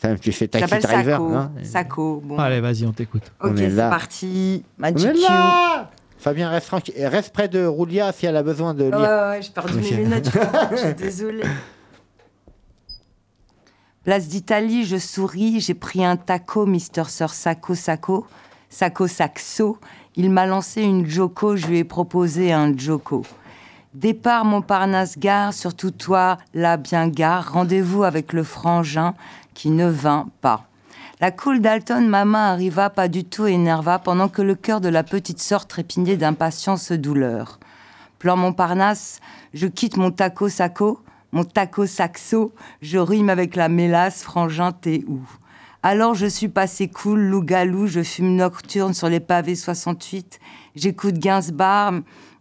[0.00, 1.18] Putain, Tu fais taxi s'appelle driver.
[1.18, 1.32] Sako.
[1.34, 1.50] hein.
[1.62, 2.22] Sako.
[2.24, 2.38] Bon.
[2.38, 3.22] Allez, vas-y, on t'écoute.
[3.40, 3.88] on ok, est c'est là.
[3.90, 4.64] parti.
[4.78, 5.20] On Magic est Q.
[5.22, 6.94] là Fabien, reste, tranquille.
[7.06, 8.98] reste près de Roulia si elle a besoin de lire.
[8.98, 10.28] ouais, ouais, j'ai perdu mes lunettes.
[10.72, 11.44] je suis désolée.
[14.08, 18.26] Place d'Italie, je souris, j'ai pris un taco, Mister Sir Sako Sako,
[18.70, 19.76] Sako Saxo.
[20.16, 23.26] Il m'a lancé une Joko, je lui ai proposé un Joko.
[23.92, 29.14] Départ Montparnasse gare, surtout toi, là bien gare, rendez-vous avec le frangin
[29.52, 30.64] qui ne vint pas.
[31.20, 35.02] La cool Dalton, maman arriva pas du tout énerva pendant que le cœur de la
[35.02, 37.58] petite sœur trépignait d'impatience douleur.
[38.18, 39.20] Plan Montparnasse,
[39.52, 40.98] je quitte mon taco saco,
[41.32, 45.20] mon taco saxo, je rime avec la mélasse, frangin, t'es où
[45.82, 50.38] Alors je suis passé cool, loup-galou, je fume nocturne sur les pavés 68,
[50.74, 51.92] j'écoute Gainsbar,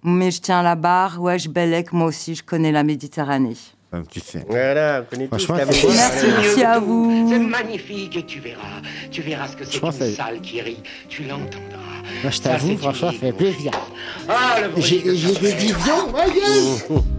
[0.03, 3.57] mais je tiens la barre, ouais, je bellec, moi aussi, je connais la Méditerranée.
[3.91, 4.45] comme tu sais.
[4.47, 5.65] Voilà, on connaît tous Franchement, voix.
[5.93, 7.27] Merci, merci à vous.
[7.29, 8.81] C'est magnifique et tu verras.
[9.11, 10.81] Tu verras ce que c'est Je pense qu'une que- salle qui rit.
[11.09, 11.77] Tu l'entendras.
[12.23, 13.71] Moi, je t'avoue, c'est franchement, ça une fait plaisir.
[14.29, 17.01] Ah, le J'ai des visions, ma gueule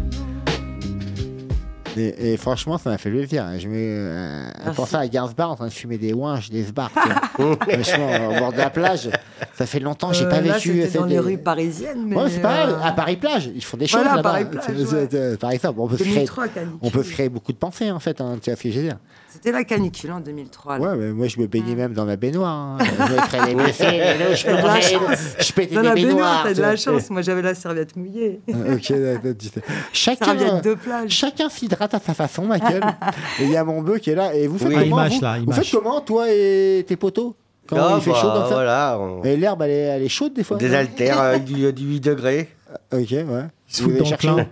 [1.97, 3.47] et, et franchement, ça m'a fait plaisir.
[3.59, 6.91] Je me euh, pensais à Gainsbourg en train de fumer des ouinges, des sbars.
[7.39, 9.09] franchement, au bord de la plage.
[9.55, 10.82] Ça fait longtemps que j'ai Euh, pas là, vécu.
[10.82, 12.05] c'était dans les rues parisiennes.
[12.07, 12.68] Mais Ouais, c'est pareil.
[12.70, 14.30] euh, À Paris-Plage, ils font des choses Voilà, là-bas.
[14.30, 15.36] Paris-Plage, ouais.
[15.36, 16.78] Par exemple, on peut, se créer, 2003, canicule.
[16.82, 18.20] on peut se créer beaucoup de pensées, en fait.
[18.20, 20.78] Hein, tu vois ce C'était la canicule en 2003.
[20.78, 20.84] là.
[20.90, 22.50] Ouais, mais moi, je me baignais même dans la baignoire.
[22.50, 22.78] hein.
[22.84, 26.42] Je me des blessés, je la je pétais Dans des la baignoire, baignoires.
[26.44, 27.10] t'as de la chance.
[27.10, 28.40] Moi, j'avais la serviette mouillée.
[28.48, 29.62] Ah, Ok, d'accord, tu sais.
[29.92, 31.10] Chacun, Serviette de plage.
[31.10, 32.82] chacun s'hydrate à sa façon, Michael.
[33.40, 34.34] et il y a mon bœuf qui est là.
[34.34, 34.74] Et vous faites Oui.
[34.74, 37.34] comment il mâche, vous, là, vous faites comment, toi et tes potos
[37.68, 40.08] Quand il fait bah, chaud comme ça Voilà, on Et l'herbe, elle est, elle est
[40.08, 42.48] chaude des fois désaltère avec du, du 8 degrés.
[42.92, 43.24] Ok, ouais.
[43.70, 44.46] Ils se foutent dans le clin.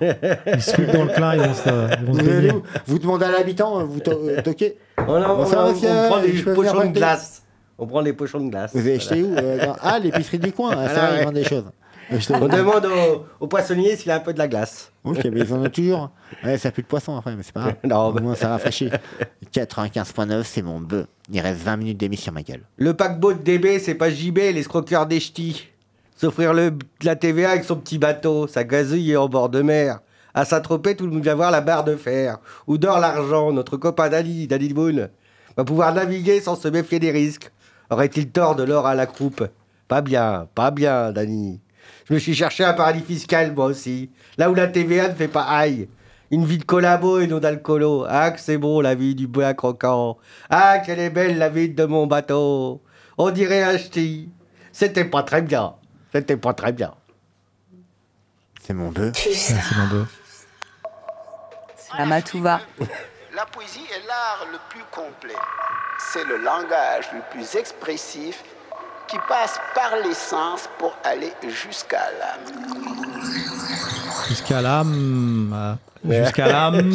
[0.53, 3.25] Ils se foutent dans le clin, ils vont se, ils vont se Vous, vous demandez
[3.25, 7.43] à l'habitant, vous to- euh, toquez On, prend des pochons de glace.
[7.79, 8.73] On prend des pochons de glace.
[8.75, 9.03] Vous avez Voilà.
[9.05, 10.71] acheté où euh, Ah, l'épicerie du coin.
[10.79, 11.25] Ah, ça, ils ouais.
[11.25, 11.65] vendent des choses.
[12.13, 14.93] Où On demande au, au poissonnier s'il a un peu de la glace.
[15.03, 16.11] Ok, mais ils en ont toujours.
[16.45, 17.75] Ouais, ça pue de poisson après, mais c'est pas grave.
[17.85, 18.91] Non, Au moins, ça rafraîchit.
[19.53, 21.07] 95.9, c'est mon bœuf.
[21.33, 22.63] Il reste 20 minutes d'émission, ma gueule.
[22.77, 25.67] Le paquebot de DB, c'est pas JB, les scroqueurs des ch'tis.
[26.17, 30.01] S'offrir le, la TVA avec son petit bateau, sa gazouille en bord de mer.
[30.33, 32.39] À Saint-Tropez, tout le monde va voir la barre de fer.
[32.67, 35.11] Où dort l'argent, notre copain Dali, Dali Boone,
[35.59, 37.53] va pouvoir naviguer sans se méfier des risques.
[37.91, 39.47] Aurait-il tort de l'or à la croupe?
[39.89, 41.61] Pas bien, pas bien, Dani.
[42.09, 44.11] Je me suis cherché un paradis fiscal, moi aussi.
[44.39, 45.87] Là où la TVA ne fait pas aïe.
[46.31, 48.07] Une vie de collabo et non d'alcoolo.
[48.09, 50.17] Ah, que c'est beau la vie du bois croquant.
[50.49, 52.81] Ah, qu'elle est belle la vie de mon bateau.
[53.19, 54.31] On dirait un ch'ti.
[54.73, 55.75] C'était pas très bien.
[56.17, 56.95] C'était pas très bien.
[58.63, 59.15] C'est mon bœuf.
[59.15, 60.09] C'est mon bœuf.
[61.77, 62.61] C'est la Matouva.
[63.35, 65.37] La poésie est l'art le plus complet.
[65.99, 68.43] C'est le langage le plus expressif
[69.09, 73.96] qui passe par les sens pour aller jusqu'à l'âme.
[74.29, 75.53] Jusqu'à l'âme.
[75.55, 75.75] euh,
[76.25, 76.91] Jusqu'à l'âme.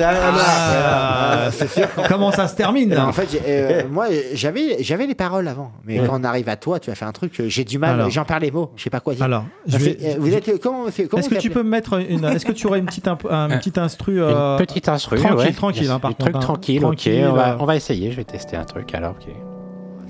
[0.00, 1.88] Ah, sûr.
[2.08, 6.06] Comment ça se termine En fait, euh, moi, j'avais, j'avais les paroles avant, mais Ouais.
[6.06, 8.24] quand on arrive à toi, tu as fait un truc, euh, j'ai du mal, j'en
[8.24, 9.24] perds les mots, je sais pas quoi dire.
[9.24, 11.94] Alors, je fait- vais- euh, vous êtes, comment, fait- Est-ce que tu peux me mettre
[12.00, 12.24] une.
[12.24, 15.36] Est-ce que tu aurais une petite, imp- un petit instru euh, Une petite instru, Tranquille,
[15.38, 15.52] ouais.
[15.52, 16.24] tranquille, hein, par Un contre.
[16.30, 16.40] truc hein.
[16.40, 17.30] tranquille, Tranquille, ok.
[17.32, 19.12] On va, on va essayer, je vais tester un truc alors.
[19.12, 19.32] ok.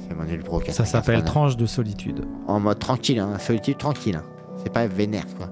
[0.08, 1.24] C'est Pro, Ça 95, s'appelle.
[1.24, 2.24] Tranche de solitude.
[2.46, 4.16] En mode tranquille, hein, solitude tranquille.
[4.16, 4.22] hein.
[4.62, 5.48] C'est pas vénère, quoi.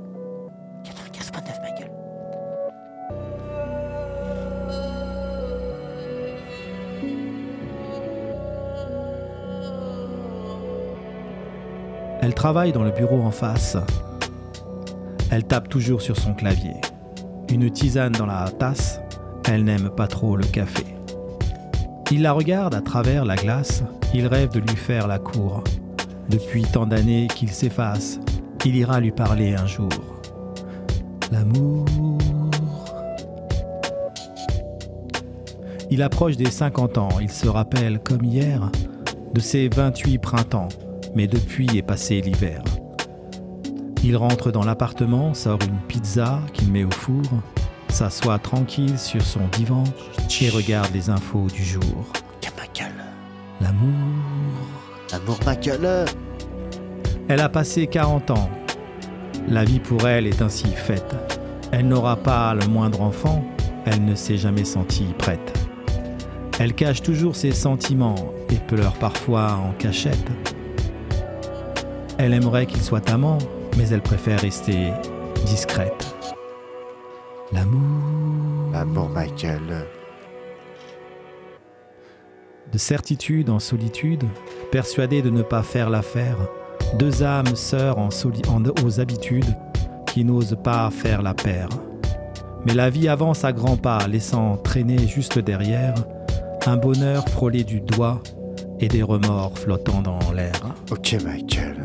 [12.22, 13.78] Elle travaille dans le bureau en face.
[15.30, 16.74] Elle tape toujours sur son clavier.
[17.50, 19.00] Une tisane dans la tasse.
[19.48, 20.84] Elle n'aime pas trop le café.
[22.10, 23.82] Il la regarde à travers la glace.
[24.12, 25.64] Il rêve de lui faire la cour.
[26.28, 28.20] Depuis tant d'années qu'il s'efface,
[28.66, 29.88] il ira lui parler un jour.
[31.32, 31.86] L'amour.
[35.90, 37.08] Il approche des 50 ans.
[37.20, 38.70] Il se rappelle, comme hier,
[39.32, 40.68] de ses 28 printemps
[41.14, 42.62] mais depuis est passé l'hiver.
[44.02, 47.22] Il rentre dans l'appartement, sort une pizza qu'il met au four,
[47.88, 49.84] s'assoit tranquille sur son divan
[50.40, 52.06] et regarde les infos du jour.
[53.60, 53.90] L'amour.
[55.12, 55.38] L'amour.
[57.28, 58.50] Elle a passé 40 ans.
[59.48, 61.14] La vie pour elle est ainsi faite.
[61.72, 63.44] Elle n'aura pas le moindre enfant,
[63.84, 65.58] elle ne s'est jamais sentie prête.
[66.58, 70.30] Elle cache toujours ses sentiments et pleure parfois en cachette.
[72.22, 73.38] Elle aimerait qu'il soit amant,
[73.78, 74.92] mais elle préfère rester
[75.46, 76.14] discrète.
[77.50, 78.70] L'amour.
[78.74, 79.08] L'amour,
[79.42, 79.86] gueule.
[82.70, 84.24] De certitude en solitude,
[84.70, 86.36] persuadée de ne pas faire l'affaire,
[86.98, 89.56] deux âmes sœurs en soli- en- aux habitudes
[90.06, 91.70] qui n'osent pas faire la paire.
[92.66, 95.94] Mais la vie avance à grands pas, laissant traîner juste derrière
[96.66, 98.20] un bonheur frôlé du doigt
[98.78, 100.52] et des remords flottant dans l'air.
[100.90, 101.79] Ok, Michael.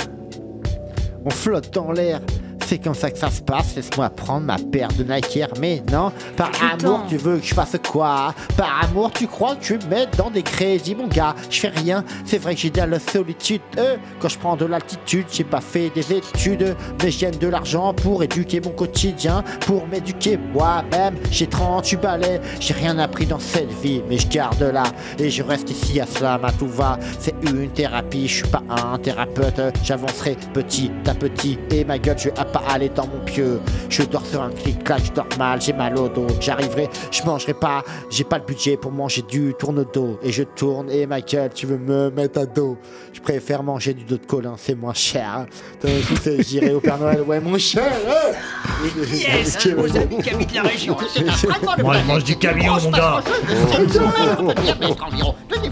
[1.26, 2.22] On flotte dans l'air.
[2.68, 3.76] C'est comme ça que ça se passe.
[3.76, 5.50] Laisse-moi prendre ma paire de Nike Air.
[5.60, 8.34] Mais non, par amour, tu veux que je fasse quoi?
[8.58, 11.36] Par amour, tu crois que tu me mets dans des crédits, mon gars?
[11.52, 12.04] Je fais rien.
[12.26, 13.62] C'est vrai que j'ai de la solitude.
[13.78, 16.76] Euh, quand je prends de l'altitude, j'ai pas fait des études.
[17.04, 19.44] Mais je gagne de l'argent pour éduquer mon quotidien.
[19.68, 21.18] Pour m'éduquer moi-même.
[21.30, 22.42] J'ai 38 balais.
[22.60, 24.02] J'ai rien appris dans cette vie.
[24.10, 24.86] Mais je garde là.
[25.20, 26.98] Et je reste ici à cela, à tout va.
[27.20, 28.28] C'est une thérapie.
[28.28, 29.62] Je suis pas un thérapeute.
[29.84, 31.60] J'avancerai petit à petit.
[31.70, 33.60] Et ma gueule, je vais appeler pas aller dans mon pieu.
[33.90, 36.28] Je dors sur un clic-clac, je dors mal, j'ai mal au dos.
[36.40, 40.20] J'arriverai, je mangerai pas, j'ai pas le budget pour manger du tourne-dos.
[40.24, 42.78] Et je tourne, et Michael, tu veux me mettre à dos.
[43.12, 45.46] Je préfère manger du dos de colin, c'est moins cher.
[45.82, 47.84] C'est- J'irai au Père Noël, ouais, mon cher.
[47.84, 48.86] ouais.
[49.18, 52.38] Yes, vos amis qui habitent la région, c'est un fragment de Moi, je mange du
[52.38, 53.22] camion, mon gars.
[55.06, 55.36] environ.
[55.50, 55.70] Venez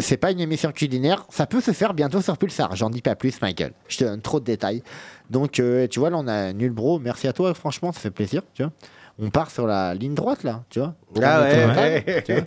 [0.00, 3.14] C'est pas une émission culinaire, ça peut se faire bientôt sur Pulsar, j'en dis pas
[3.14, 4.82] plus Michael, je te donne trop de détails.
[5.30, 8.10] Donc euh, tu vois là on a nul bro, merci à toi franchement ça fait
[8.10, 8.72] plaisir, tu vois.
[9.18, 10.94] On part sur la ligne droite là, tu vois.
[11.22, 12.22] Ah ouais, ouais.
[12.24, 12.44] tu vois.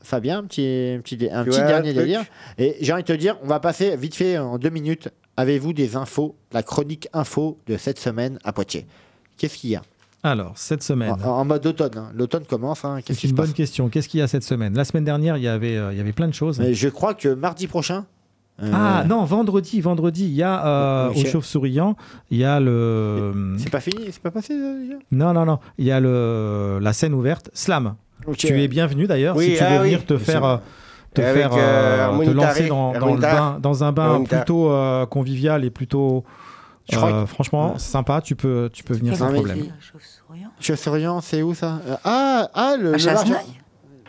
[0.00, 2.24] Fabien, un petit, un petit, un dernier délire.
[2.56, 5.08] Et j'ai envie de te dire, on va passer vite fait en deux minutes.
[5.36, 8.86] Avez-vous des infos, la chronique info de cette semaine à Poitiers?
[9.36, 9.82] Qu'est-ce qu'il y a?
[10.22, 11.12] Alors, cette semaine.
[11.24, 12.10] en, en mode automne, hein.
[12.14, 12.84] l'automne commence.
[12.84, 12.98] hein.
[13.04, 13.88] Qu'est-ce C'est une bonne question.
[13.88, 14.74] Qu'est-ce qu'il y a cette semaine?
[14.74, 16.58] La semaine dernière, il y avait, euh, il y avait plein de choses.
[16.58, 18.04] Mais Je crois que mardi prochain.
[18.60, 21.16] euh, Ah non, vendredi, vendredi, il y a euh, Ok.
[21.18, 21.94] au Chauve-Souriant,
[22.30, 23.54] il y a le.
[23.58, 24.94] C'est pas fini, c'est pas passé euh, déjà?
[25.12, 27.94] Non, non, non, il y a le la scène ouverte Slam.
[28.36, 29.86] Tu es bienvenu d'ailleurs Oui, si tu veux ah oui.
[29.90, 30.44] venir te faire.
[30.44, 30.56] euh,
[31.14, 35.06] te faire euh, euh, te lancer dans, dans le bain, dans un bain plutôt euh,
[35.06, 36.22] convivial et plutôt
[36.90, 39.58] Je crois euh, que- franchement sympa tu peux tu peux venir sans problème
[40.60, 42.94] Chaussuriant, c'est où ça Euh, Ah, ah le.
[42.94, 43.24] À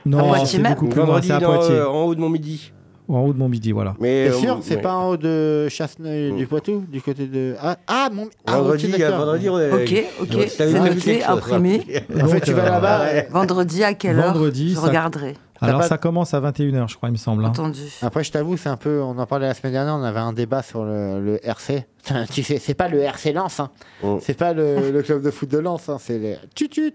[0.06, 2.30] non c'est même beaucoup plus loin Vendredi, c'est à Poitiers euh, en haut de mon
[2.30, 2.72] midi.
[3.10, 6.48] en haut de Montmidi voilà Mais, euh, sûr C'est pas en haut de Chasseneuil du
[6.48, 7.56] Poitou Du côté de.
[7.62, 8.30] Ah, ah mon.
[8.48, 11.84] Ah, Vendredi, vendredi, on est- Ok, ok, c'est noté, imprimé.
[12.24, 13.02] En fait, tu vas là-bas.
[13.32, 15.36] Vendredi à quelle heure Vendredi, Je ça- regarderai.
[15.68, 17.50] Alors pas- ça commence à 21h je crois il me semble hein.
[17.50, 17.82] Entendu.
[18.02, 19.02] Après, je t'avoue, c'est un peu.
[19.02, 21.86] On en parlait la semaine dernière, on avait un débat sur le, le RC.
[22.32, 23.70] tu sais, c'est pas le RC Lens, hein.
[24.04, 24.18] Mm.
[24.22, 25.98] C'est pas le, le club de foot de Lens, hein.
[26.00, 26.38] C'est les.
[26.56, 26.94] Tutut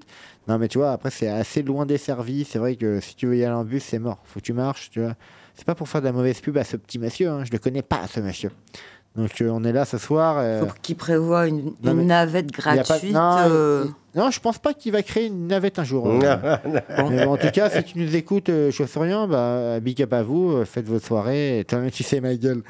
[0.48, 2.48] Non, mais tu vois, après, c'est assez loin des services.
[2.50, 4.18] C'est vrai que si tu veux y aller en bus, c'est mort.
[4.24, 5.14] Faut que tu marches, tu vois.
[5.54, 7.44] C'est pas pour faire de la mauvaise pub à ce petit monsieur, hein.
[7.44, 8.50] Je le connais pas, ce monsieur.
[9.16, 10.36] Donc, euh, on est là ce soir.
[10.38, 13.12] euh, Faut qu'il prévoit une, Non, une mais navette pas- gratuite.
[13.14, 13.84] non, euh,
[14.16, 16.06] Non, je pense pas qu'il va créer une navette un jour.
[16.22, 16.56] euh.
[17.10, 20.50] Mais en tout cas, si tu nous écoutes, euh, Chaussurian, bah, big up à vous,
[20.52, 21.64] euh, faites votre soirée.
[21.68, 22.62] Toi-même, tu sais ma gueule.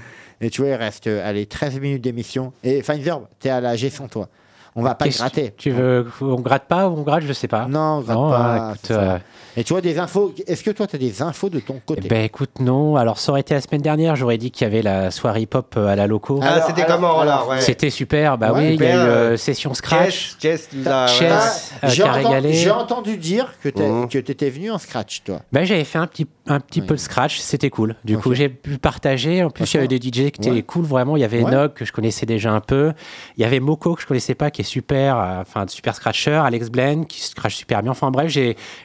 [0.43, 2.53] Et tu vois, il reste euh, allez, 13 minutes d'émission.
[2.63, 4.29] Et Feinverb, t'es à la gestion, toi.
[4.77, 5.55] On va pas gratter.
[5.57, 7.66] Tu veux qu'on gratte pas ou on gratte Je sais pas.
[7.68, 8.68] Non, on gratte Non, pas.
[8.70, 9.01] écoute, ça.
[9.01, 9.18] euh,
[9.57, 10.35] Et tu vois, des infos.
[10.49, 12.03] Est-ce que toi, tu as des infos de ton côté?
[12.05, 12.97] Eh ben écoute, non.
[12.97, 15.75] Alors ça aurait été la semaine dernière, j'aurais dit qu'il y avait la soirée hip-hop
[15.77, 16.41] euh, à la loco.
[16.43, 17.61] Ah, c'était comment alors alors, ouais.
[17.61, 18.37] C'était super.
[18.37, 20.37] Bah Ouais, oui, il y a eu euh, session scratch.
[20.43, 22.53] Chess, Chess euh, J'ai entendu, régalé.
[22.55, 25.41] j'ai entendu dire que tu étais venu en scratch, toi.
[25.53, 27.97] Bah, j'avais fait un petit, un petit peu de scratch, c'était cool.
[28.05, 29.43] Du coup, j'ai pu partager.
[29.43, 30.63] En plus, il y avait des DJ qui étaient Ouais.
[30.63, 31.17] cool, vraiment.
[31.17, 31.51] Il y avait Ouais.
[31.51, 32.93] Nog, que je connaissais déjà un peu.
[33.37, 36.33] Il y avait Moko, que je connaissais pas, qui est super, euh, enfin, super scratcher.
[36.45, 37.93] Alex Blaine, qui scratch super bien.
[37.93, 38.31] Enfin, bref,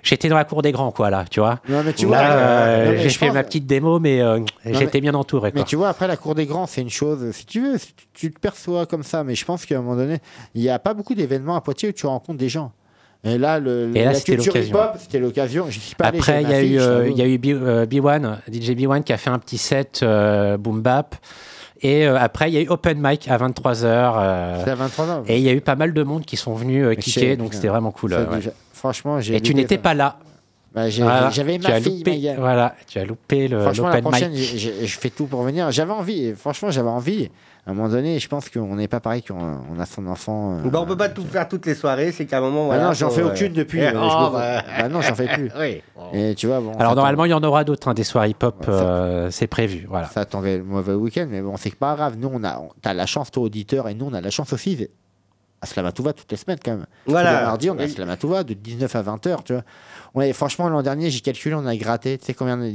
[0.03, 1.59] j'étais dans la cour des grands, quoi, là, tu vois.
[1.67, 4.21] Non, mais tu Là, vois, euh, mais j'ai je fait pense- ma petite démo, mais
[4.21, 6.89] euh, j'étais mais- bien entouré, Mais tu vois, après la cour des grands, c'est une
[6.89, 7.29] chose.
[7.31, 9.81] Si tu veux, si tu, tu te perçois comme ça, mais je pense qu'à un
[9.81, 10.19] moment donné,
[10.55, 12.71] il n'y a pas beaucoup d'événements à Poitiers où tu rencontres des gens.
[13.23, 14.77] Et là, le, Et là, la c'était culture l'occasion.
[14.77, 15.65] hip-hop, c'était l'occasion.
[15.99, 19.03] Après, j'ai il y a eu, euh, y a eu B- euh, B1, DJ B1
[19.03, 21.15] qui a fait un petit set euh, boom bap.
[21.81, 24.63] Et euh, après, il y a eu open mic à 23h.
[24.63, 25.23] C'est à 23h.
[25.27, 27.53] et il y a eu pas mal de monde qui sont venus euh, kicker, donc
[27.53, 28.11] c'était vraiment cool.
[28.11, 28.35] ça, euh, ouais.
[28.37, 29.35] déjà- Franchement, j'ai.
[29.35, 30.17] Et tu n'étais pas là.
[30.73, 31.29] Bah, Voilà.
[31.31, 32.35] J'avais Tu ma fille, loupé-.
[32.37, 35.71] Voilà, tu as loupé le Franchement, la prochaine, je fais tout pour venir.
[35.71, 36.33] J'avais envie.
[36.35, 37.29] Franchement, j'avais envie.
[37.69, 39.37] À un moment donné, je pense qu'on n'est pas pareil quand
[39.69, 40.57] on a son enfant.
[40.57, 42.67] euh, Bon, on peut pas tout faire toutes les soirées, c'est qu'à un moment.
[42.67, 43.79] Bah non, j'en fais euh, aucune depuis.
[43.85, 44.63] euh, je oh, me- bah.
[44.75, 45.51] bah non, j'en fais plus.
[45.59, 45.83] Oui.
[46.13, 46.73] Et tu vois, bon.
[46.79, 49.85] Alors normalement, il y en aura d'autres, hein, des soirées hip-hop, euh, c'est prévu.
[49.87, 50.07] Voilà.
[50.07, 52.15] Ça tombait le mauvais week-end, mais bon, c'est pas grave.
[52.17, 54.51] Nous, on a, on- t'as la chance, toi, auditeur, et nous, on a la chance
[54.51, 54.87] aussi.
[55.61, 56.85] À Slamatouva toutes les semaines, quand même.
[57.05, 57.33] Voilà.
[57.33, 57.89] Tous les mardis, on a Oui.
[57.91, 59.63] Slamatouva de 19 à 20 heures, tu vois.
[60.15, 62.17] Ouais, franchement, l'an dernier, j'ai calculé, on a gratté.
[62.17, 62.71] Tu sais combien de,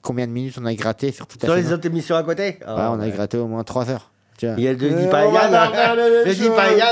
[0.00, 2.58] combien de minutes on a gratté sur toute la Sur les autres émissions à côté?
[2.60, 4.10] Ouais, on a gratté au moins 3 heures.
[4.42, 5.50] Il y a le dit Euh, pas on va Yann,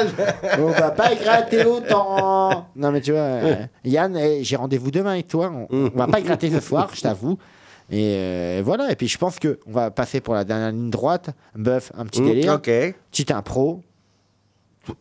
[0.09, 0.59] pas.
[0.59, 2.66] On va gratter autant.
[2.76, 5.51] Non, mais tu vois, euh, Yann, eh, j'ai rendez-vous demain avec toi.
[5.70, 7.38] On, on va pas gratter ce soir, je t'avoue.
[7.90, 8.90] Et euh, voilà.
[8.92, 11.30] Et puis, je pense que on va passer pour la dernière ligne droite.
[11.55, 12.53] Buff, un petit Mm, délire.
[12.55, 12.70] ok.
[13.11, 13.80] Petite impro.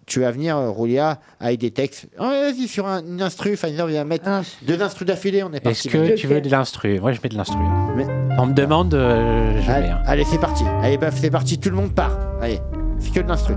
[0.06, 2.08] Tu vas venir, euh, Roulia, avec des textes.
[2.20, 4.30] Oh, Vas-y, sur un, une instru, Finder vient mettre
[4.64, 5.88] deux instrus d'affilée, on est parti.
[5.88, 7.00] Est-ce que tu veux de l'instru?
[7.00, 7.58] Moi, je mets de l'instru.
[8.40, 9.92] On me demande, euh, je Allez, mets.
[9.94, 10.02] hein.
[10.06, 10.64] allez, c'est parti.
[10.82, 12.18] Allez, Buff, c'est parti, tout le monde part.
[12.42, 12.60] Allez,
[13.00, 13.56] c'est que de l'instru.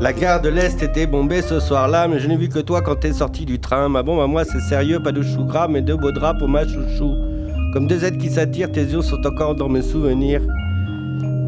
[0.00, 2.94] La gare de l'Est était bombée ce soir-là, mais je n'ai vu que toi quand
[3.00, 3.88] t'es sorti du train.
[3.88, 6.48] Ma bombe à moi, c'est sérieux, pas de chou gras, mais deux beaux draps pour
[6.48, 7.14] ma chouchou.
[7.72, 10.42] Comme deux êtres qui s'attirent, tes yeux sont encore dans mes souvenirs.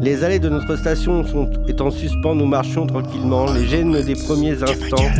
[0.01, 4.63] Les allées de notre station sont étant suspens, nous marchions tranquillement, les gènes des premiers
[4.63, 5.11] instants.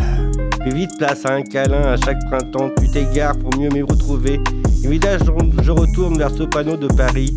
[0.59, 4.39] Puis vite place à un câlin à chaque printemps, tu t'égares pour mieux me retrouver.
[4.83, 7.31] Évidemment, je je retourne vers ce panneau de Paris.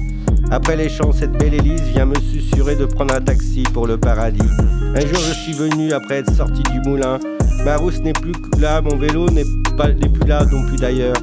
[0.50, 3.98] Après les champs, cette belle Élise vient me susurrer de prendre un taxi pour le
[3.98, 4.48] paradis.
[4.94, 7.18] Un jour, je suis venu après être sorti du moulin.
[7.66, 11.16] Ma rousse n'est plus là, mon vélo n'est plus là non plus d'ailleurs.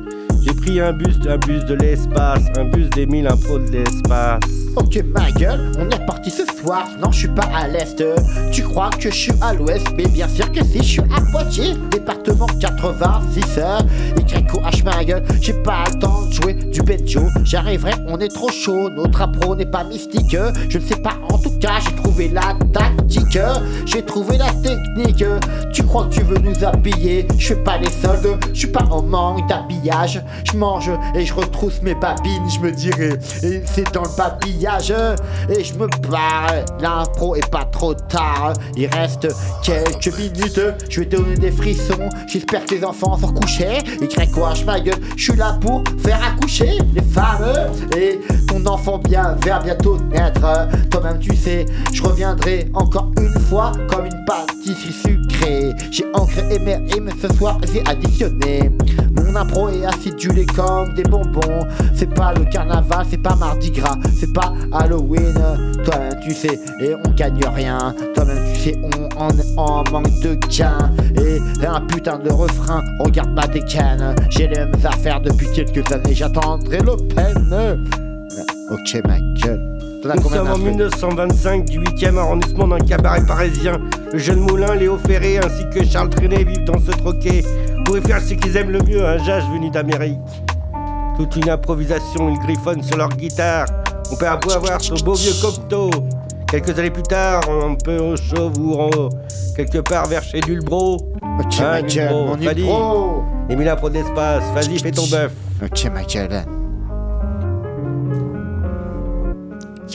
[0.44, 4.40] J'ai pris un bus, un bus de l'espace, un bus des mille impôts de l'espace.
[4.76, 6.88] Ok ma gueule, on est reparti ce soir.
[7.00, 8.04] Non, je suis pas à l'est.
[8.52, 11.22] Tu crois que je suis à l'ouest, mais bien sûr que si je suis à
[11.32, 13.60] Poitiers, département 86.
[14.62, 17.22] YOH ma gueule, j'ai pas le temps de jouer du banjo.
[17.44, 20.38] J'arriverai, on est trop chaud, notre appro n'est pas mystique.
[20.70, 23.40] Je ne sais pas, en tout cas, j'ai trouvé la tactique,
[23.86, 25.24] j'ai trouvé la technique.
[25.74, 27.28] Tu crois que tu veux nous habiller?
[27.38, 30.22] Je fais pas les soldes, je suis pas en manque d'habillage.
[30.44, 33.18] Je mange et je retrousse mes babines, je me dirais.
[33.44, 34.94] Et c'est dans le babillage
[35.50, 36.66] et je me barre.
[36.80, 39.28] L'impro est pas trop tard, il reste
[39.64, 40.62] quelques minutes.
[40.90, 42.10] Je vais te donner des frissons.
[42.28, 43.80] J'espère que tes enfants sont couchés.
[44.02, 48.98] Et quoi, ma gueule, je suis là pour faire accoucher les femmes et ton enfant
[48.98, 50.42] bien va bientôt naître.
[50.90, 55.72] Toi-même, tu sais, je reviendrai encore une fois comme une pâtisserie sucrée.
[55.92, 58.72] J'ai ancré mes rimes ce soir, j'ai additionné.
[59.32, 61.66] Mon impro est acidulé comme des bonbons.
[61.96, 65.34] C'est pas le carnaval, c'est pas Mardi Gras, c'est pas Halloween.
[65.86, 67.96] Toi-même tu sais, et on gagne rien.
[68.14, 70.92] Toi-même tu sais, on en, en manque de gain.
[71.16, 74.16] Et un putain de refrain, regarde ma décane.
[74.30, 77.80] J'ai les mêmes affaires depuis quelques années, j'attendrai le peine.
[78.70, 79.72] Ok ma gueule.
[80.04, 83.80] Nous sommes en d'infos 1925 du 8e arrondissement d'un cabaret parisien.
[84.12, 87.44] Le jeune Moulin, Léo Ferré ainsi que Charles Trenet vivent dans ce troquet.
[87.92, 90.18] Pour y faire ce qu'ils aiment le mieux, un jazz venu d'Amérique.
[91.18, 93.66] Toute une improvisation, ils griffonnent sur leur guitare.
[94.10, 95.90] On peut avoir ce beau vieux copto.
[96.48, 99.10] Quelques années plus tard, un peu au Chauvouro,
[99.58, 101.00] quelque part vers chez Dulbro.
[101.38, 102.56] Ok ma gueule, mon vas-y.
[102.56, 103.24] Dulbro.
[103.50, 105.34] Et mis là pour d'espace, vas-y, fais ton bœuf.
[105.62, 106.46] Ok ma gueule.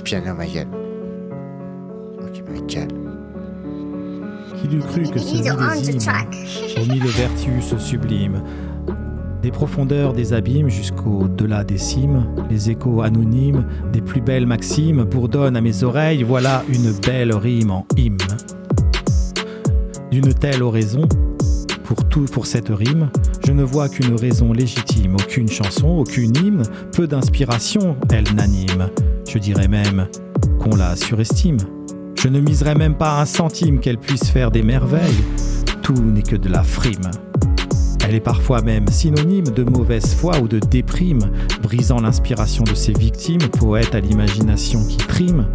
[0.04, 0.68] Piano ma gueule.
[2.20, 2.88] Ok ma gueule.
[4.60, 6.36] Qui l'eût cru que ce millésime, track.
[6.80, 8.42] au milieu vertus sublime,
[9.42, 15.56] des profondeurs des abîmes jusqu'au-delà des cimes, les échos anonymes des plus belles maximes bourdonnent
[15.56, 18.18] à mes oreilles, voilà une belle rime en hymne.
[20.10, 21.06] D'une telle oraison,
[21.84, 23.10] pour tout pour cette rime,
[23.46, 28.88] je ne vois qu'une raison légitime, aucune chanson, aucune hymne, peu d'inspiration, elle n'anime.
[29.28, 30.08] Je dirais même
[30.58, 31.58] qu'on la surestime.
[32.18, 35.24] Je ne miserais même pas un centime qu'elle puisse faire des merveilles.
[35.82, 37.10] Tout n'est que de la frime.
[38.08, 41.30] Elle est parfois même synonyme de mauvaise foi ou de déprime,
[41.62, 45.46] brisant l'inspiration de ses victimes, poètes à l'imagination qui prime.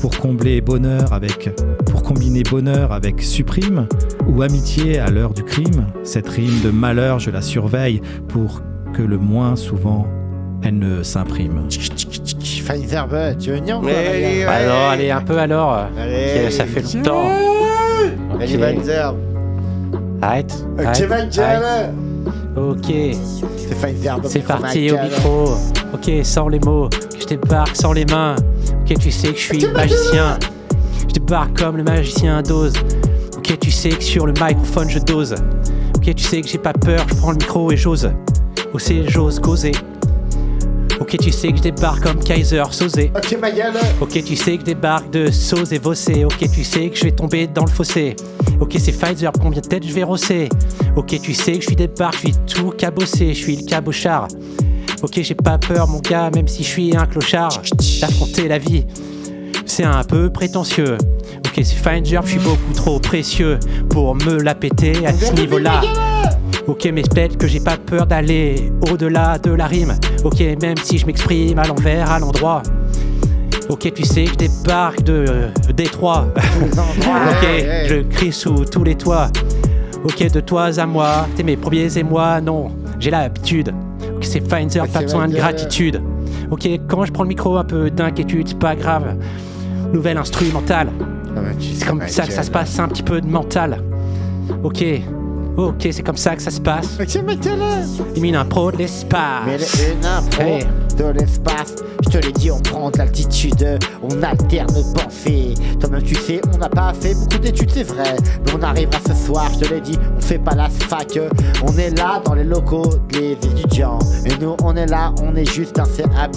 [0.00, 1.50] Pour combler bonheur avec,
[1.90, 3.88] pour combiner bonheur avec supprime,
[4.28, 9.02] ou amitié à l'heure du crime, cette rime de malheur je la surveille pour que
[9.02, 10.06] le moins souvent
[10.62, 11.68] elle ne s'imprime.
[12.66, 15.86] Pfizer, bah, tu veux venir ou quoi, Allez, allez, un peu alors.
[15.98, 17.28] Allez, Ok, ça fait longtemps.
[18.40, 19.14] Allez, Pfizer.
[20.22, 20.64] Arrête.
[20.78, 21.90] Ok arrête, arrête.
[22.56, 22.86] Ok,
[24.26, 25.54] C'est parti au micro.
[25.92, 26.88] Ok, sans les mots,
[27.20, 28.34] je débarque sans les mains.
[28.80, 30.38] Ok, tu sais que je suis magicien.
[31.08, 32.72] Je débarque comme le magicien d'Oz.
[33.36, 35.34] Ok, tu sais que sur le microphone je dose.
[35.96, 38.10] Ok, tu sais que j'ai pas peur, je prends le micro et j'ose.
[38.72, 39.72] Ok, j'ose causer.
[41.08, 43.12] Ok, tu sais que je débarque comme Kaiser Sosé.
[43.14, 43.74] Ok ma gueule.
[44.00, 46.24] Ok, tu sais que je débarque de sauce et vossé.
[46.24, 48.16] Ok, tu sais que je vais tomber dans le fossé.
[48.58, 50.48] Ok, c'est Pfizer, combien de têtes je vais rosser?
[50.96, 54.26] Ok, tu sais que je suis débarque, je suis tout cabossé, je suis le cabochard.
[55.00, 57.62] Ok, j'ai pas peur, mon gars, même si je suis un clochard.
[58.00, 58.84] D'affronter la vie,
[59.64, 60.98] c'est un peu prétentieux.
[61.46, 65.82] Ok, c'est Pfizer, je suis beaucoup trop précieux pour me la péter à ce niveau-là.
[66.68, 69.94] Ok, mais peut-être que j'ai pas peur d'aller au-delà de la rime.
[70.24, 72.62] Ok, même si je m'exprime à l'envers, à l'endroit.
[73.68, 76.26] Ok, tu sais que je débarque de euh, Détroit.
[76.36, 77.46] ok,
[77.86, 79.28] je crie sous tous les toits.
[80.04, 83.72] Ok, de toi à moi, t'es mes premiers et moi, non, j'ai l'habitude.
[84.16, 86.00] Ok, c'est Pfizer, pas besoin de gratitude.
[86.50, 89.16] Ok, quand je prends le micro, un peu d'inquiétude, c'est pas grave.
[89.92, 90.88] Nouvelle instrumentale.
[91.60, 93.82] C'est comme ça que ça se passe, un petit peu de mental.
[94.62, 94.84] Ok,
[95.56, 96.98] ok, c'est comme ça que ça se passe.
[98.14, 99.42] Il mine un pro de l'espace.
[99.46, 100.66] Mais les- une impro Hey.
[100.96, 101.74] De l'espace,
[102.04, 105.54] je te l'ai dit, on prend de l'altitude, on alterne nos pensées.
[105.80, 109.14] Toi-même, tu sais, on n'a pas fait beaucoup d'études, c'est vrai, mais on arrivera ce
[109.14, 111.18] soir, je te l'ai dit, on fait pas la fac.
[111.62, 115.50] On est là dans les locaux des étudiants, et nous, on est là, on est
[115.50, 116.36] juste un CAP.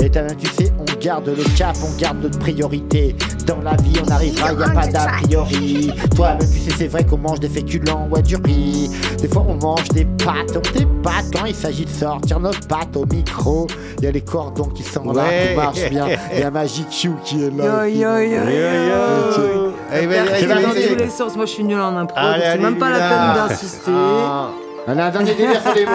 [0.00, 3.16] Et toi-même, tu sais, on garde le cap, on garde notre priorité.
[3.46, 5.90] Dans la vie, on arrivera, y a pas d'a priori.
[6.14, 8.90] Toi-même, tu sais, c'est vrai qu'on mange des féculents ou du riz.
[9.20, 12.96] Des fois, on mange des pâtes, on pâtes quand il s'agit de sortir notre pâte
[12.96, 13.66] au micro.
[13.98, 15.50] Il y a les cordons qui sont là, Ouais.
[15.54, 16.06] tout marche bien.
[16.32, 17.86] Il y a Magic Q qui est là.
[17.88, 19.72] Yo, yo, yo, yo.
[19.92, 21.36] Allez, vas-y, Merci allez, dans tous les sens.
[21.36, 23.90] Moi, je suis nulle en impro, Allez, donc c'est allez, même pas la peine d'insister.
[23.94, 24.48] Ah.
[24.86, 25.92] On a un dernier délire sur les mots.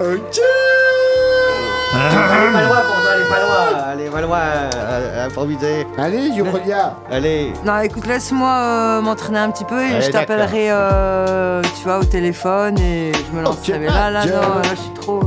[0.00, 0.40] Ok.
[1.92, 3.24] Allez, pas loin pour toi, allez,
[4.10, 4.32] pas loin.
[4.32, 4.70] Allez,
[5.16, 5.86] à- à Improviser.
[5.98, 6.96] Allez, Yoprodia.
[7.10, 7.52] Allez.
[7.64, 11.98] Non, écoute, laisse-moi euh, m'entraîner un petit peu et Allez, je t'appellerai, euh, tu vois,
[11.98, 13.78] au téléphone et je me lancerai.
[13.78, 15.20] Mais là, là, non, là, je suis trop.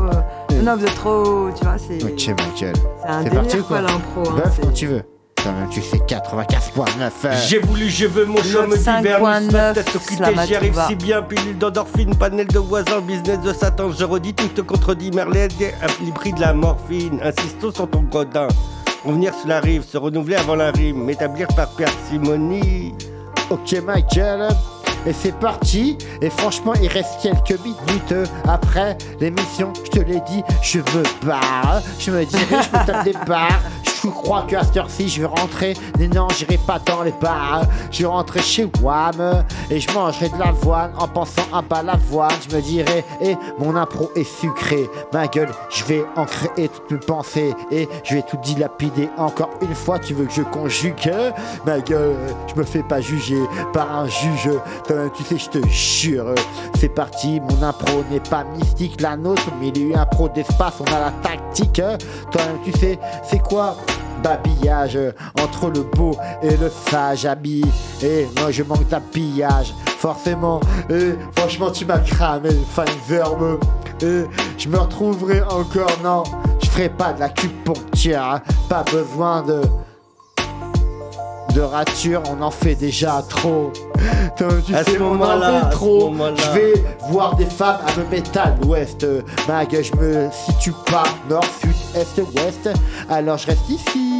[0.63, 1.49] Non, vous êtes trop.
[1.57, 2.03] Tu vois, c'est.
[2.03, 2.73] Ok, Michael.
[2.75, 4.29] C'est un C'est délire, parti ou quoi, quoi l'impro.
[4.31, 5.03] hein, Bœuf quand tu veux.
[5.45, 7.11] Même, tu sais 95.9.
[7.25, 7.33] euh.
[7.49, 10.45] J'ai voulu, je veux, mon chat me 5.9, divernise, ma tête Slamatouva.
[10.45, 14.47] j'y arrive si bien, pilule d'endorphine, panel de voisins, business de Satan, je redis, tout
[14.47, 18.47] te contredit, Merlet, les prix de la morphine, insistons sur ton godin,
[19.03, 22.95] revenir sur la rive, se renouveler avant la rime, m'établir par parcimonie.
[23.49, 24.47] Ok Michael,
[25.05, 25.97] et c'est parti.
[26.21, 29.73] Et franchement, il reste quelques minutes après l'émission.
[29.85, 31.81] Je te l'ai dit, je me barre.
[31.99, 33.61] Je me dirige, je me tape des barres.
[34.03, 35.75] Je crois qu'à cette heure-ci, je vais rentrer.
[35.97, 37.63] Mais non, j'irai pas dans les bars.
[37.89, 42.31] Je vais rentrer chez Wam et je mangerai de l'avoine en pensant à balavoine.
[42.49, 44.89] Je me dirai, et mon impro est sucré.
[45.13, 49.51] Ma gueule, je vais en créer toutes mes pensées et je vais tout dilapider encore
[49.61, 49.99] une fois.
[49.99, 51.13] Tu veux que je conjugue?
[51.65, 52.17] Ma gueule,
[52.53, 53.39] je me fais pas juger
[53.71, 54.49] par un juge.
[55.15, 56.35] Tu sais, je te jure.
[56.77, 60.27] C'est parti, mon impro n'est pas mystique, la nôtre, mais il y a un pro
[60.27, 61.81] d'espace, on a la tactique.
[62.31, 63.77] Toi-même, tu sais, c'est quoi?
[64.23, 64.97] Babillage
[65.41, 67.65] entre le beau et le sage habit.
[68.01, 70.59] Et moi, je manque d'habillage, forcément.
[70.89, 73.59] Et franchement, tu m'as cramé, fan verbe.
[74.01, 74.23] Et
[74.57, 76.23] je me retrouverai encore, non,
[76.61, 78.39] je ferai pas de la cuponcture.
[78.69, 79.61] Pas besoin de
[81.53, 83.71] de rature, on en fait déjà trop.
[84.35, 84.43] Tu
[84.73, 86.13] À sais, ce on en fait trop.
[86.35, 86.73] Je vais
[87.09, 89.05] voir des femmes à me mettre à l'ouest.
[89.47, 92.69] Ma gueule, je me situe pas nord, sud, est, ouest.
[93.09, 94.12] Alors je reste ici.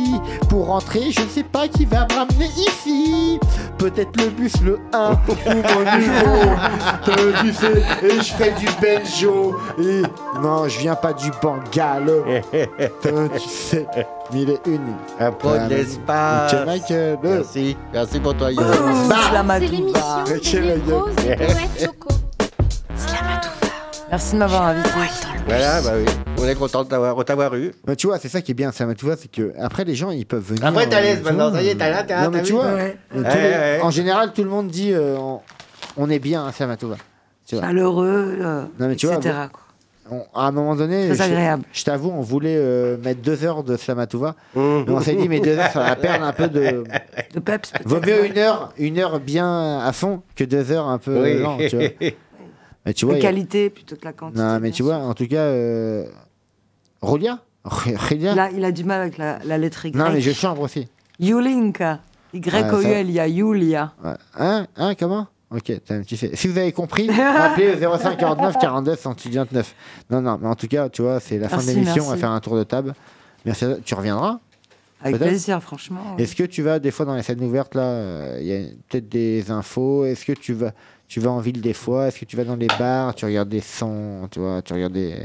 [0.50, 3.40] Pour rentrer, je ne sais pas qui va me ramener ici.
[3.78, 6.56] Peut-être le bus, le 1 ou mon numéro.
[7.04, 9.56] Toi, tu sais, et je ferai du benjo.
[9.80, 10.04] Et
[10.42, 12.12] non, je viens pas du Bengale.
[13.02, 13.86] Toi, tu sais,
[14.32, 14.94] mille et une.
[15.20, 16.56] Un pro de l'espace.
[17.24, 17.76] Merci.
[17.92, 18.62] Merci pour toi, Yo.
[19.30, 20.24] Slamatouva.
[20.26, 21.88] C'est l'émission des et.
[24.14, 24.90] Merci de m'avoir invité.
[25.48, 26.06] Voilà, bah oui.
[26.40, 27.72] On est content de t'avoir de t'avoir eu.
[27.98, 30.12] Tu vois, c'est ça qui est bien, ça, tu vois, c'est que après les gens
[30.12, 30.64] ils peuvent venir.
[30.64, 32.52] Après, t'es à l'aise maintenant, ça y est, t'as là, t'as Non, mais t'as tu
[32.54, 32.96] vu vois, Ouais.
[33.16, 33.80] euh, tous Ouais, les- ouais.
[33.82, 35.40] en général, tout le monde dit euh, on,
[35.98, 36.98] on est bien à Samatova.
[37.48, 37.64] Tu vois.
[37.66, 39.34] Chaleureux, euh, Non, mais tu vois, etc.
[39.34, 39.50] bon,
[40.12, 40.26] quoi.
[40.36, 41.64] on- à un moment donné, Très je- agréable.
[41.74, 44.36] Je, t'avoue, on voulait euh, mettre deux heures de Slamatouva.
[44.54, 44.62] Mmh.
[44.86, 46.84] Mais on s'est dit, mais deux heures, ça va perdre un peu de.
[47.34, 47.72] De peps.
[47.72, 47.88] peut-être.
[47.88, 51.40] Vaut mieux une heure, une heure bien à fond que deux heures un peu Oui.
[51.42, 51.88] lent, tu vois.
[52.86, 54.42] Mais tu vois, La a- qualité plutôt que la quantité.
[54.42, 56.06] Non, mais tu vois, en tout cas, euh...
[57.02, 57.40] Rolia?
[57.64, 59.96] Rolia Là, il a du mal avec la, la lettre Y.
[59.96, 60.88] Non, mais je chambre aussi.
[61.20, 62.00] Yulinka.
[62.34, 63.94] Y-O-U-L, il y a Yulia.
[64.04, 64.12] Ouais.
[64.38, 64.68] Hein?
[64.76, 65.28] Hein Comment?
[65.52, 66.32] Ok, t'as- tu sais.
[66.36, 69.76] Si vous avez compris, appelez 05 49 42 129.
[70.10, 72.06] Non, non, mais en tout cas, tu vois, c'est la fin de l'émission.
[72.08, 72.96] On va faire un tour de table.
[73.46, 73.66] Merci.
[73.66, 73.78] à toi.
[73.86, 74.40] Tu reviendras?
[75.02, 76.16] Avec plaisir, franchement.
[76.18, 78.60] Est-ce que tu vas des fois dans les scènes ouvertes là euh, Il y a
[78.90, 80.06] peut-être des infos?
[80.06, 80.72] Est-ce que tu vas,
[81.08, 83.50] tu vas en ville des fois Est-ce que tu vas dans les bars Tu regardes
[83.50, 85.16] des sons Tu vois Tu regardes des,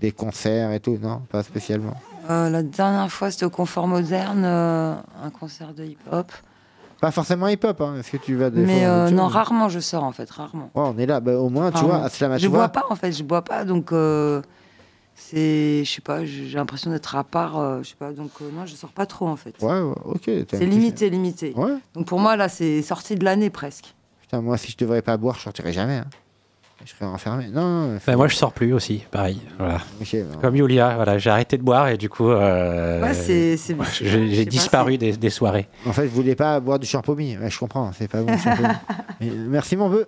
[0.00, 1.94] des concerts et tout Non, pas spécialement?
[2.28, 6.32] Euh, la dernière fois, c'était au Confort Moderne, euh, un concert de hip-hop.
[7.00, 7.80] Pas forcément hip-hop.
[7.80, 7.96] Hein.
[8.00, 10.70] Est-ce que tu vas des Mais fois euh, non, rarement je sors en fait, rarement.
[10.74, 11.20] Ouais, on est là.
[11.20, 12.68] Bah, au moins, tu vois, à Slama, je bois vois.
[12.68, 13.90] pas en fait, je bois pas, donc
[15.14, 18.74] c'est, je sais pas, j'ai l'impression d'être à part, je sais pas, donc non, je
[18.74, 19.54] sors pas trop en fait.
[19.62, 20.30] Ouais, ouais, ok.
[20.50, 21.52] C'est limité, limité.
[21.56, 21.74] Ouais.
[21.94, 23.94] Donc pour moi là, c'est sorti de l'année presque.
[24.26, 25.96] Putain, moi, si je devrais pas boire, je sortirais jamais.
[25.98, 26.06] hein.
[26.84, 27.46] Je serais enfermé.
[27.48, 29.40] Non, Bah, moi, je sors plus aussi, pareil.
[29.58, 29.78] Voilà.
[30.42, 33.86] Comme Yulia, voilà, j'ai arrêté de boire et du coup, euh, Ouais, c'est- c'est- moi,
[33.92, 35.68] je j'ai pas, disparu des, des soirées.
[35.86, 37.36] En fait, vous voulez pas boire du champomis.
[37.38, 38.36] Ouais, je comprends, c'est pas bon.
[39.20, 40.06] Mais, merci, mon bœuf.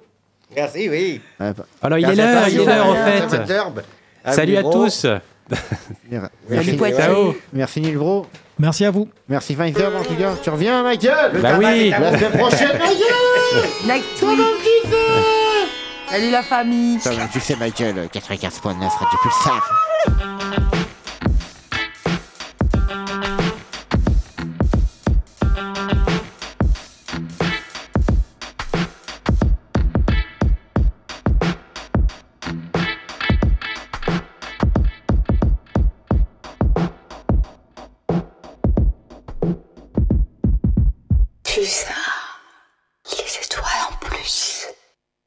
[0.54, 1.20] Merci, oui.
[1.40, 4.32] Ouais, bah, Alors, il est Merci l'heure, il est l'heure en fait.
[4.32, 5.06] Salut à tous.
[7.52, 8.26] merci Nilbro.
[8.59, 9.09] Merci à vous.
[9.28, 10.34] Merci Pfizer, en tout cas.
[10.42, 11.90] Tu reviens, Michael Bah oui.
[11.90, 14.92] La semaine prochaine, Michael Next week.
[16.11, 16.98] Salut la famille.
[17.00, 20.77] Ça, Tu sais, Michael, 95.9 Radio Pulsar.